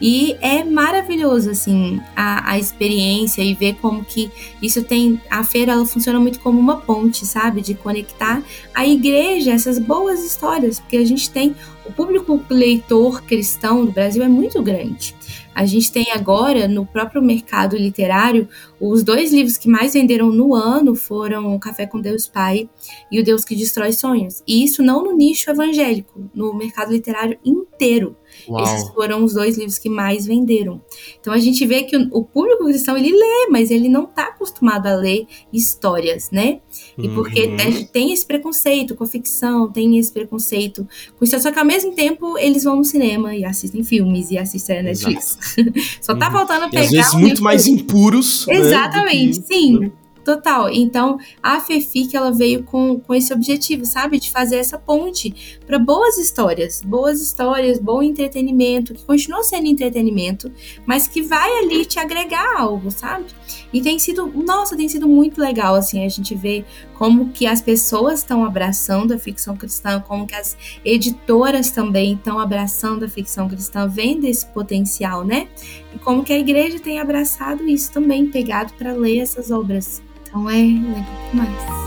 [0.00, 4.30] E é maravilhoso, assim, a, a experiência e ver como que
[4.62, 5.20] isso tem.
[5.28, 7.60] A feira ela funciona muito como uma ponte, sabe?
[7.60, 8.42] De conectar
[8.74, 11.54] a igreja, essas boas histórias, porque a gente tem.
[11.84, 15.14] O público leitor cristão do Brasil é muito grande.
[15.54, 18.48] A gente tem agora, no próprio mercado literário,
[18.80, 22.68] os dois livros que mais venderam no ano foram O Café com Deus Pai
[23.10, 24.42] e O Deus que Destrói Sonhos.
[24.46, 28.16] E isso não no nicho evangélico, no mercado literário inteiro.
[28.48, 28.62] Uau.
[28.62, 30.80] Esses foram os dois livros que mais venderam.
[31.20, 34.86] Então a gente vê que o, público cristão ele lê, mas ele não está acostumado
[34.86, 36.60] a ler histórias, né?
[36.98, 37.56] E porque uhum.
[37.56, 40.86] tem, tem, esse preconceito com a ficção, tem esse preconceito
[41.18, 41.38] com isso.
[41.40, 44.82] Só que ao mesmo tempo eles vão no cinema e assistem filmes e assistem a
[44.82, 45.38] Netflix.
[46.00, 46.32] Só tá uhum.
[46.32, 46.82] faltando pegar.
[46.82, 48.46] E às vezes muito mais impuros.
[48.46, 49.54] Né, Exatamente, né, que...
[49.54, 49.92] sim.
[50.24, 50.68] Total.
[50.68, 54.20] Então, a FEFIC ela veio com, com esse objetivo, sabe?
[54.20, 56.82] De fazer essa ponte para boas histórias.
[56.82, 60.52] Boas histórias, bom entretenimento, que continua sendo entretenimento,
[60.84, 63.26] mas que vai ali te agregar algo, sabe?
[63.72, 66.64] E tem sido, nossa, tem sido muito legal, assim, a gente vê
[66.94, 72.38] como que as pessoas estão abraçando a ficção cristã, como que as editoras também estão
[72.38, 75.48] abraçando a ficção cristã, vendo esse potencial, né?
[75.94, 80.02] E como que a igreja tem abraçado isso também, pegado para ler essas obras.
[80.30, 81.80] Então é legal demais.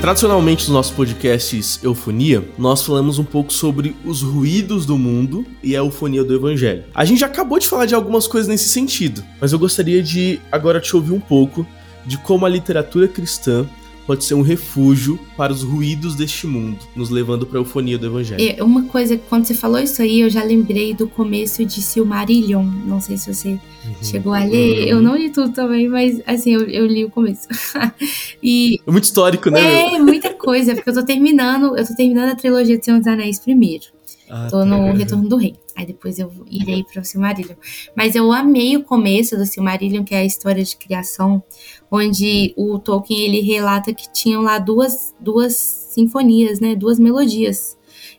[0.00, 5.76] Tradicionalmente nos nossos podcasts Eufonia, nós falamos um pouco sobre os ruídos do mundo e
[5.76, 6.84] a eufonia do evangelho.
[6.92, 10.40] A gente já acabou de falar de algumas coisas nesse sentido, mas eu gostaria de
[10.50, 11.64] agora te ouvir um pouco
[12.04, 13.68] de como a literatura cristã
[14.06, 18.06] pode ser um refúgio para os ruídos deste mundo, nos levando para a eufonia do
[18.06, 18.42] evangelho.
[18.42, 22.64] É, uma coisa, quando você falou isso aí, eu já lembrei do começo de Silmarillion.
[22.86, 23.94] Não sei se você uhum.
[24.02, 24.82] chegou a ler.
[24.82, 24.88] Uhum.
[24.88, 27.48] Eu não li tudo também, mas assim, eu, eu li o começo.
[28.42, 29.94] e é muito histórico, né?
[29.94, 33.06] É, muita coisa, porque eu tô terminando, eu tô terminando a trilogia de Senhor dos
[33.06, 33.84] Anéis primeiro.
[34.30, 34.92] Ah, Tô no tá.
[34.92, 35.56] Retorno do Rei.
[35.74, 37.56] Aí depois eu irei para o Silmarillion.
[37.96, 41.42] Mas eu amei o começo do Silmarillion, que é a história de criação,
[41.90, 46.76] onde o Tolkien ele relata que tinham lá duas, duas sinfonias, né?
[46.76, 47.76] Duas melodias.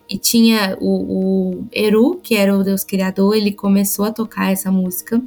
[0.08, 4.70] E tinha o, o Eru, que era o deus criador, ele começou a tocar essa
[4.70, 5.22] música,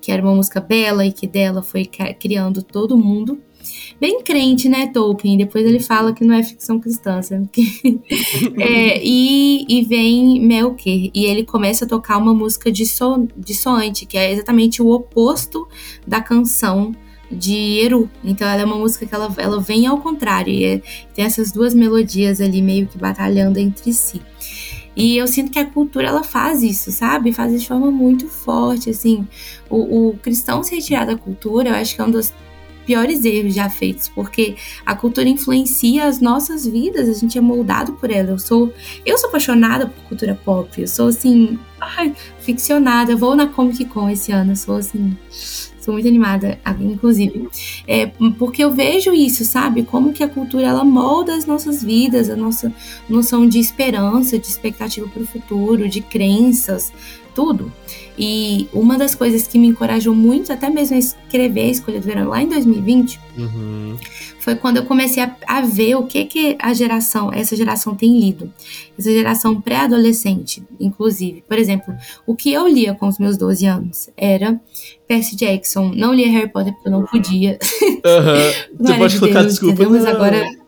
[0.00, 1.84] que era uma música bela e que dela foi
[2.18, 3.38] criando todo mundo
[4.00, 5.36] bem crente, né, Tolkien?
[5.36, 7.48] Depois ele fala que não é ficção cristã, sabe?
[8.58, 13.54] é, e, e vem Melker, e ele começa a tocar uma música de, so, de
[13.54, 15.68] soante, que é exatamente o oposto
[16.06, 16.92] da canção
[17.30, 18.10] de Eru.
[18.22, 20.82] Então ela é uma música que ela, ela vem ao contrário, e é,
[21.14, 24.20] tem essas duas melodias ali meio que batalhando entre si.
[24.94, 27.32] E eu sinto que a cultura ela faz isso, sabe?
[27.32, 29.26] Faz de forma muito forte, assim.
[29.70, 32.32] O, o cristão se retirar da cultura, eu acho que é um dos
[32.84, 37.92] piores erros já feitos, porque a cultura influencia as nossas vidas, a gente é moldado
[37.94, 38.30] por ela.
[38.30, 38.72] Eu sou,
[39.04, 43.12] eu sou apaixonada por cultura pop, eu sou assim, ai, ficcionada.
[43.12, 45.16] Eu vou na Comic Con esse ano, eu sou assim,
[45.82, 47.48] sou muito animada, inclusive,
[47.86, 48.06] é,
[48.38, 49.82] porque eu vejo isso, sabe?
[49.82, 52.72] Como que a cultura ela molda as nossas vidas, a nossa
[53.08, 56.92] noção de esperança, de expectativa para o futuro, de crenças,
[57.34, 57.72] tudo.
[58.18, 62.06] E uma das coisas que me encorajou muito, até mesmo a escrever a Escolha do
[62.06, 63.96] Verão lá em 2020, uhum.
[64.38, 68.20] foi quando eu comecei a, a, ver o que, que a geração, essa geração tem
[68.20, 68.52] lido.
[68.98, 71.42] Essa geração pré-adolescente, inclusive.
[71.48, 71.94] Por exemplo,
[72.26, 74.60] o que eu lia com os meus 12 anos era
[75.08, 75.92] Percy Jackson.
[75.94, 77.58] Não lia Harry Potter porque eu não podia.
[77.82, 78.78] Uhum.
[78.86, 79.88] Você pode colocar desculpa.
[79.88, 80.62] Mas agora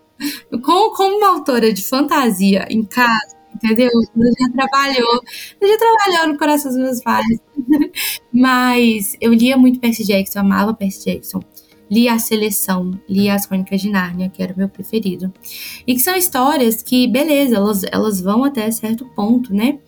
[0.62, 3.33] como, como uma autora de fantasia em casa,
[3.64, 3.90] entendeu?
[4.16, 5.20] Ela já trabalhou,
[5.60, 7.38] ela já trabalhou no coração dos meus pais.
[8.32, 11.40] Mas eu lia muito Percy Jackson, amava Percy Jackson
[11.94, 15.32] li a Seleção, li as Crônicas de Nárnia, que era o meu preferido.
[15.86, 19.78] E que são histórias que, beleza, elas, elas vão até certo ponto, né?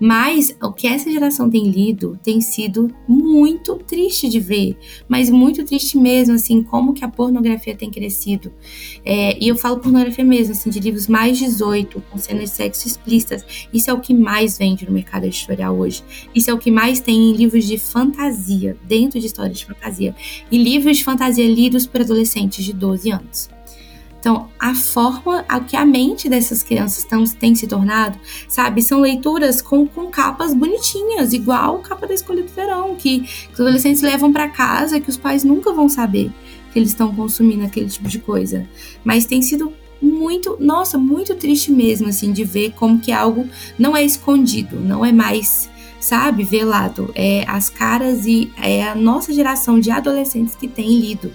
[0.00, 5.62] Mas o que essa geração tem lido tem sido muito triste de ver, mas muito
[5.62, 8.50] triste mesmo, assim, como que a pornografia tem crescido.
[9.04, 12.88] É, e eu falo pornografia mesmo, assim, de livros mais 18, com cenas de sexo
[12.88, 13.44] explícitas.
[13.72, 16.02] Isso é o que mais vende no mercado editorial hoje.
[16.34, 20.14] Isso é o que mais tem em livros de fantasia, dentro de histórias de fantasia.
[20.50, 23.50] E livros de fantasia lidos por adolescentes de 12 anos.
[24.20, 29.00] Então, a forma a que a mente dessas crianças tão, tem se tornado, sabe, são
[29.00, 34.02] leituras com, com capas bonitinhas, igual capa da Escolha do Verão, que, que os adolescentes
[34.02, 36.30] levam para casa, que os pais nunca vão saber
[36.70, 38.68] que eles estão consumindo aquele tipo de coisa.
[39.02, 43.48] Mas tem sido muito, nossa, muito triste mesmo, assim, de ver como que algo
[43.78, 45.68] não é escondido, não é mais
[46.00, 47.12] sabe, velado.
[47.14, 51.32] É as caras e é a nossa geração de adolescentes que tem lido.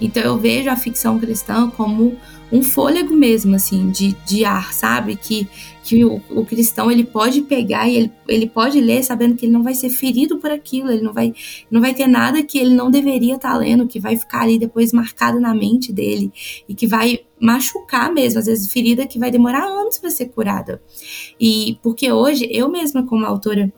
[0.00, 2.16] Então eu vejo a ficção cristã como
[2.52, 5.16] um fôlego mesmo, assim, de, de ar, sabe?
[5.16, 5.48] Que,
[5.82, 9.52] que o, o cristão ele pode pegar e ele, ele pode ler sabendo que ele
[9.52, 11.32] não vai ser ferido por aquilo, ele não vai,
[11.70, 14.58] não vai ter nada que ele não deveria estar tá lendo, que vai ficar ali
[14.58, 16.30] depois marcado na mente dele
[16.68, 20.82] e que vai machucar mesmo, às vezes ferida que vai demorar anos para ser curada.
[21.40, 23.72] E porque hoje, eu mesma como autora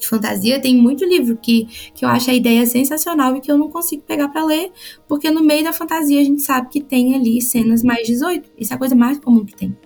[0.00, 3.58] de fantasia, tem muito livro que, que eu acho a ideia sensacional e que eu
[3.58, 4.72] não consigo pegar para ler,
[5.06, 8.50] porque no meio da fantasia a gente sabe que tem ali cenas mais 18.
[8.58, 9.76] Isso é a coisa mais comum que tem.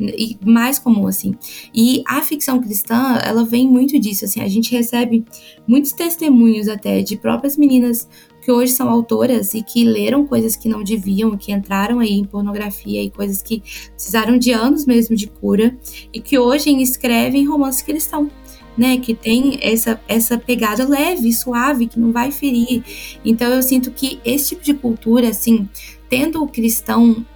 [0.00, 1.34] E mais comum, assim.
[1.74, 4.40] E a ficção cristã, ela vem muito disso, assim.
[4.40, 5.24] A gente recebe
[5.66, 8.08] muitos testemunhos até de próprias meninas
[8.42, 12.24] que hoje são autoras e que leram coisas que não deviam, que entraram aí em
[12.24, 13.62] pornografia e coisas que
[13.92, 15.76] precisaram de anos mesmo de cura
[16.14, 18.30] e que hoje escrevem romance cristão
[18.78, 22.82] né, que tem essa, essa pegada leve, suave, que não vai ferir.
[23.24, 25.68] Então eu sinto que esse tipo de cultura, assim,
[26.08, 27.26] tendo o cristão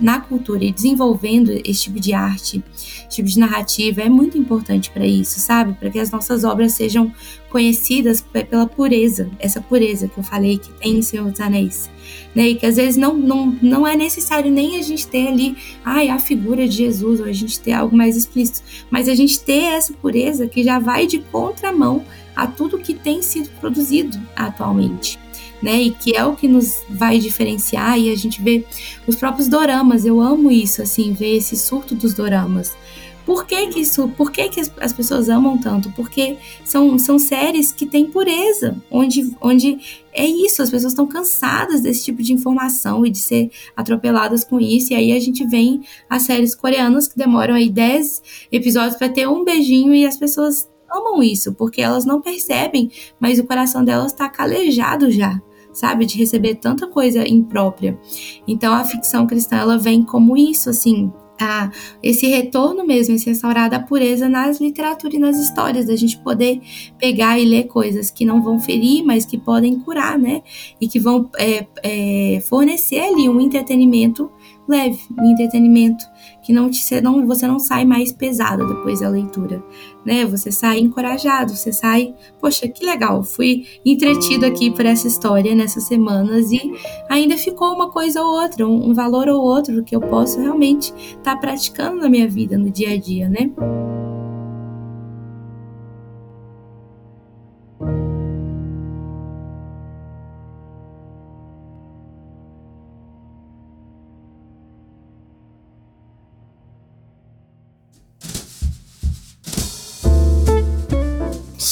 [0.00, 4.90] na cultura e desenvolvendo esse tipo de arte, esse tipo de narrativa, é muito importante
[4.90, 5.74] para isso, sabe?
[5.74, 7.12] Para que as nossas obras sejam
[7.48, 11.90] conhecidas pela pureza, essa pureza que eu falei que tem em Senhor dos Anéis.
[12.34, 12.48] Né?
[12.48, 16.08] E que às vezes não, não, não é necessário nem a gente ter ali ai,
[16.08, 19.64] a figura de Jesus, ou a gente ter algo mais explícito, mas a gente ter
[19.64, 22.04] essa pureza que já vai de contramão
[22.34, 25.21] a tudo que tem sido produzido atualmente
[25.62, 25.80] né?
[25.82, 28.64] E que é o que nos vai diferenciar e a gente vê
[29.06, 30.04] os próprios doramas.
[30.04, 32.76] Eu amo isso, assim, ver esse surto dos doramas.
[33.24, 34.08] Por que, que isso?
[34.08, 35.92] Por que, que as, as, pessoas amam tanto?
[35.92, 39.78] Porque são, são séries que têm pureza, onde, onde
[40.12, 44.60] é isso, as pessoas estão cansadas desse tipo de informação e de ser atropeladas com
[44.60, 44.92] isso.
[44.92, 49.28] E aí a gente vem as séries coreanas que demoram aí 10 episódios para ter
[49.28, 52.90] um beijinho e as pessoas amam isso, porque elas não percebem,
[53.20, 55.40] mas o coração delas está calejado já
[55.72, 56.06] sabe?
[56.06, 57.98] De receber tanta coisa imprópria.
[58.46, 61.70] Então a ficção cristã ela vem como isso, assim, a,
[62.02, 66.60] esse retorno mesmo, esse restaurar da pureza nas literaturas e nas histórias, da gente poder
[66.98, 70.42] pegar e ler coisas que não vão ferir, mas que podem curar, né?
[70.80, 74.30] E que vão é, é, fornecer ali um entretenimento
[74.68, 76.04] leve, um entretenimento
[76.42, 79.62] que não te, não, você não sai mais pesado depois da leitura,
[80.04, 80.26] né?
[80.26, 85.84] Você sai encorajado, você sai, poxa, que legal, fui entretido aqui por essa história nessas
[85.84, 86.60] semanas e
[87.08, 90.92] ainda ficou uma coisa ou outra, um, um valor ou outro que eu posso realmente
[90.92, 93.50] estar tá praticando na minha vida, no dia a dia, né?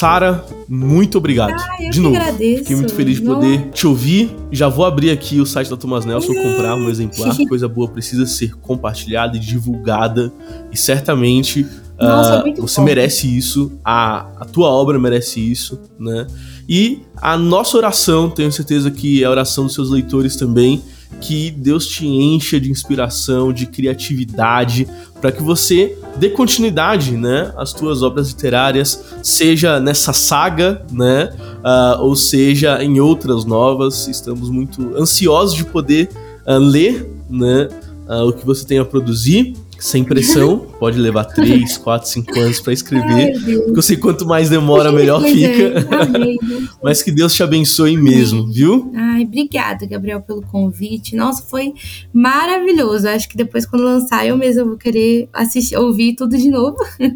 [0.01, 1.61] Sara, muito obrigado.
[1.61, 2.17] Ah, eu de novo.
[2.17, 2.61] Agradeço.
[2.61, 4.35] Fiquei muito feliz de poder te ouvir.
[4.51, 7.37] Já vou abrir aqui o site da Thomas Nelson, comprar um exemplar.
[7.47, 10.33] Coisa boa precisa ser compartilhada e divulgada.
[10.73, 11.67] E certamente
[11.99, 12.87] Nossa, uh, você bom.
[12.87, 13.73] merece isso.
[13.85, 16.27] A, a tua obra merece isso, né?
[16.67, 20.83] E a nossa oração, tenho certeza que é a oração dos seus leitores também,
[21.21, 24.87] que Deus te encha de inspiração, de criatividade,
[25.21, 32.03] para que você dê continuidade, né, às tuas obras literárias, seja nessa saga, né, uh,
[32.03, 34.09] ou seja em outras novas.
[34.09, 36.09] Estamos muito ansiosos de poder
[36.47, 37.69] uh, ler, né,
[38.09, 39.55] uh, o que você tem a produzir.
[39.81, 43.35] Sem pressão, pode levar 3, 4, 5 anos para escrever.
[43.35, 45.49] Ai, porque eu sei quanto mais demora, melhor pois fica.
[45.49, 46.17] É.
[46.17, 46.39] Amém,
[46.83, 48.93] Mas que Deus te abençoe mesmo, viu?
[48.95, 51.17] Ai, obrigada, Gabriel, pelo convite.
[51.17, 51.73] Nossa, foi
[52.13, 53.09] maravilhoso.
[53.09, 56.77] Acho que depois, quando lançar, eu mesma vou querer assistir, ouvir tudo de novo.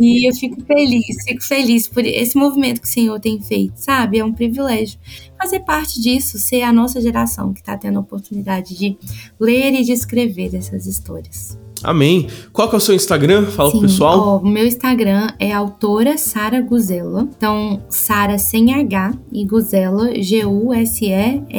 [0.00, 4.18] E eu fico feliz, fico feliz por esse movimento que o Senhor tem feito, sabe?
[4.18, 4.98] É um privilégio
[5.40, 8.96] fazer parte disso, ser a nossa geração que está tendo a oportunidade de
[9.38, 11.56] ler e de escrever essas histórias.
[11.84, 12.26] Amém.
[12.52, 13.44] Qual que é o seu Instagram?
[13.46, 14.38] Fala Sim, pro pessoal.
[14.38, 17.28] O meu Instagram é autora Sara Guzella.
[17.36, 21.54] Então, Sara sem H e Guzella, G-U-S-E-L-L-A.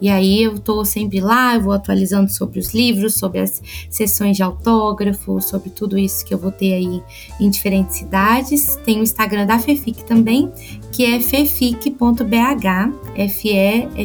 [0.00, 4.36] E aí eu tô sempre lá, eu vou atualizando sobre os livros, sobre as sessões
[4.36, 7.00] de autógrafo, sobre tudo isso que eu vou ter aí
[7.40, 8.76] em diferentes cidades.
[8.84, 10.50] Tem o Instagram da Fefic também,
[10.90, 11.94] que é fefic.bh,
[13.16, 14.02] F-E-F-I-C.bh.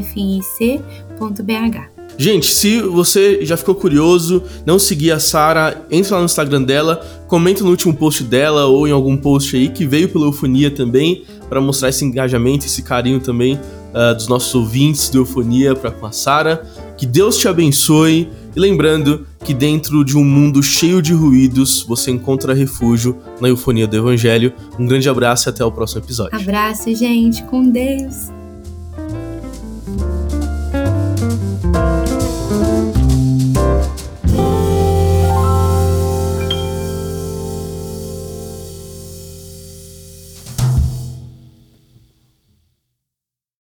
[2.17, 7.05] Gente, se você já ficou curioso, não seguir a Sara, entre lá no Instagram dela,
[7.27, 11.23] comenta no último post dela ou em algum post aí que veio pela Eufonia também,
[11.47, 16.07] para mostrar esse engajamento, esse carinho também uh, dos nossos ouvintes do Eufonia para com
[16.07, 16.65] a Sara.
[16.97, 18.27] Que Deus te abençoe.
[18.55, 23.85] E lembrando que dentro de um mundo cheio de ruídos, você encontra refúgio na eufonia
[23.85, 24.51] do Evangelho.
[24.79, 26.35] Um grande abraço e até o próximo episódio.
[26.35, 28.36] Abraço, gente, com Deus.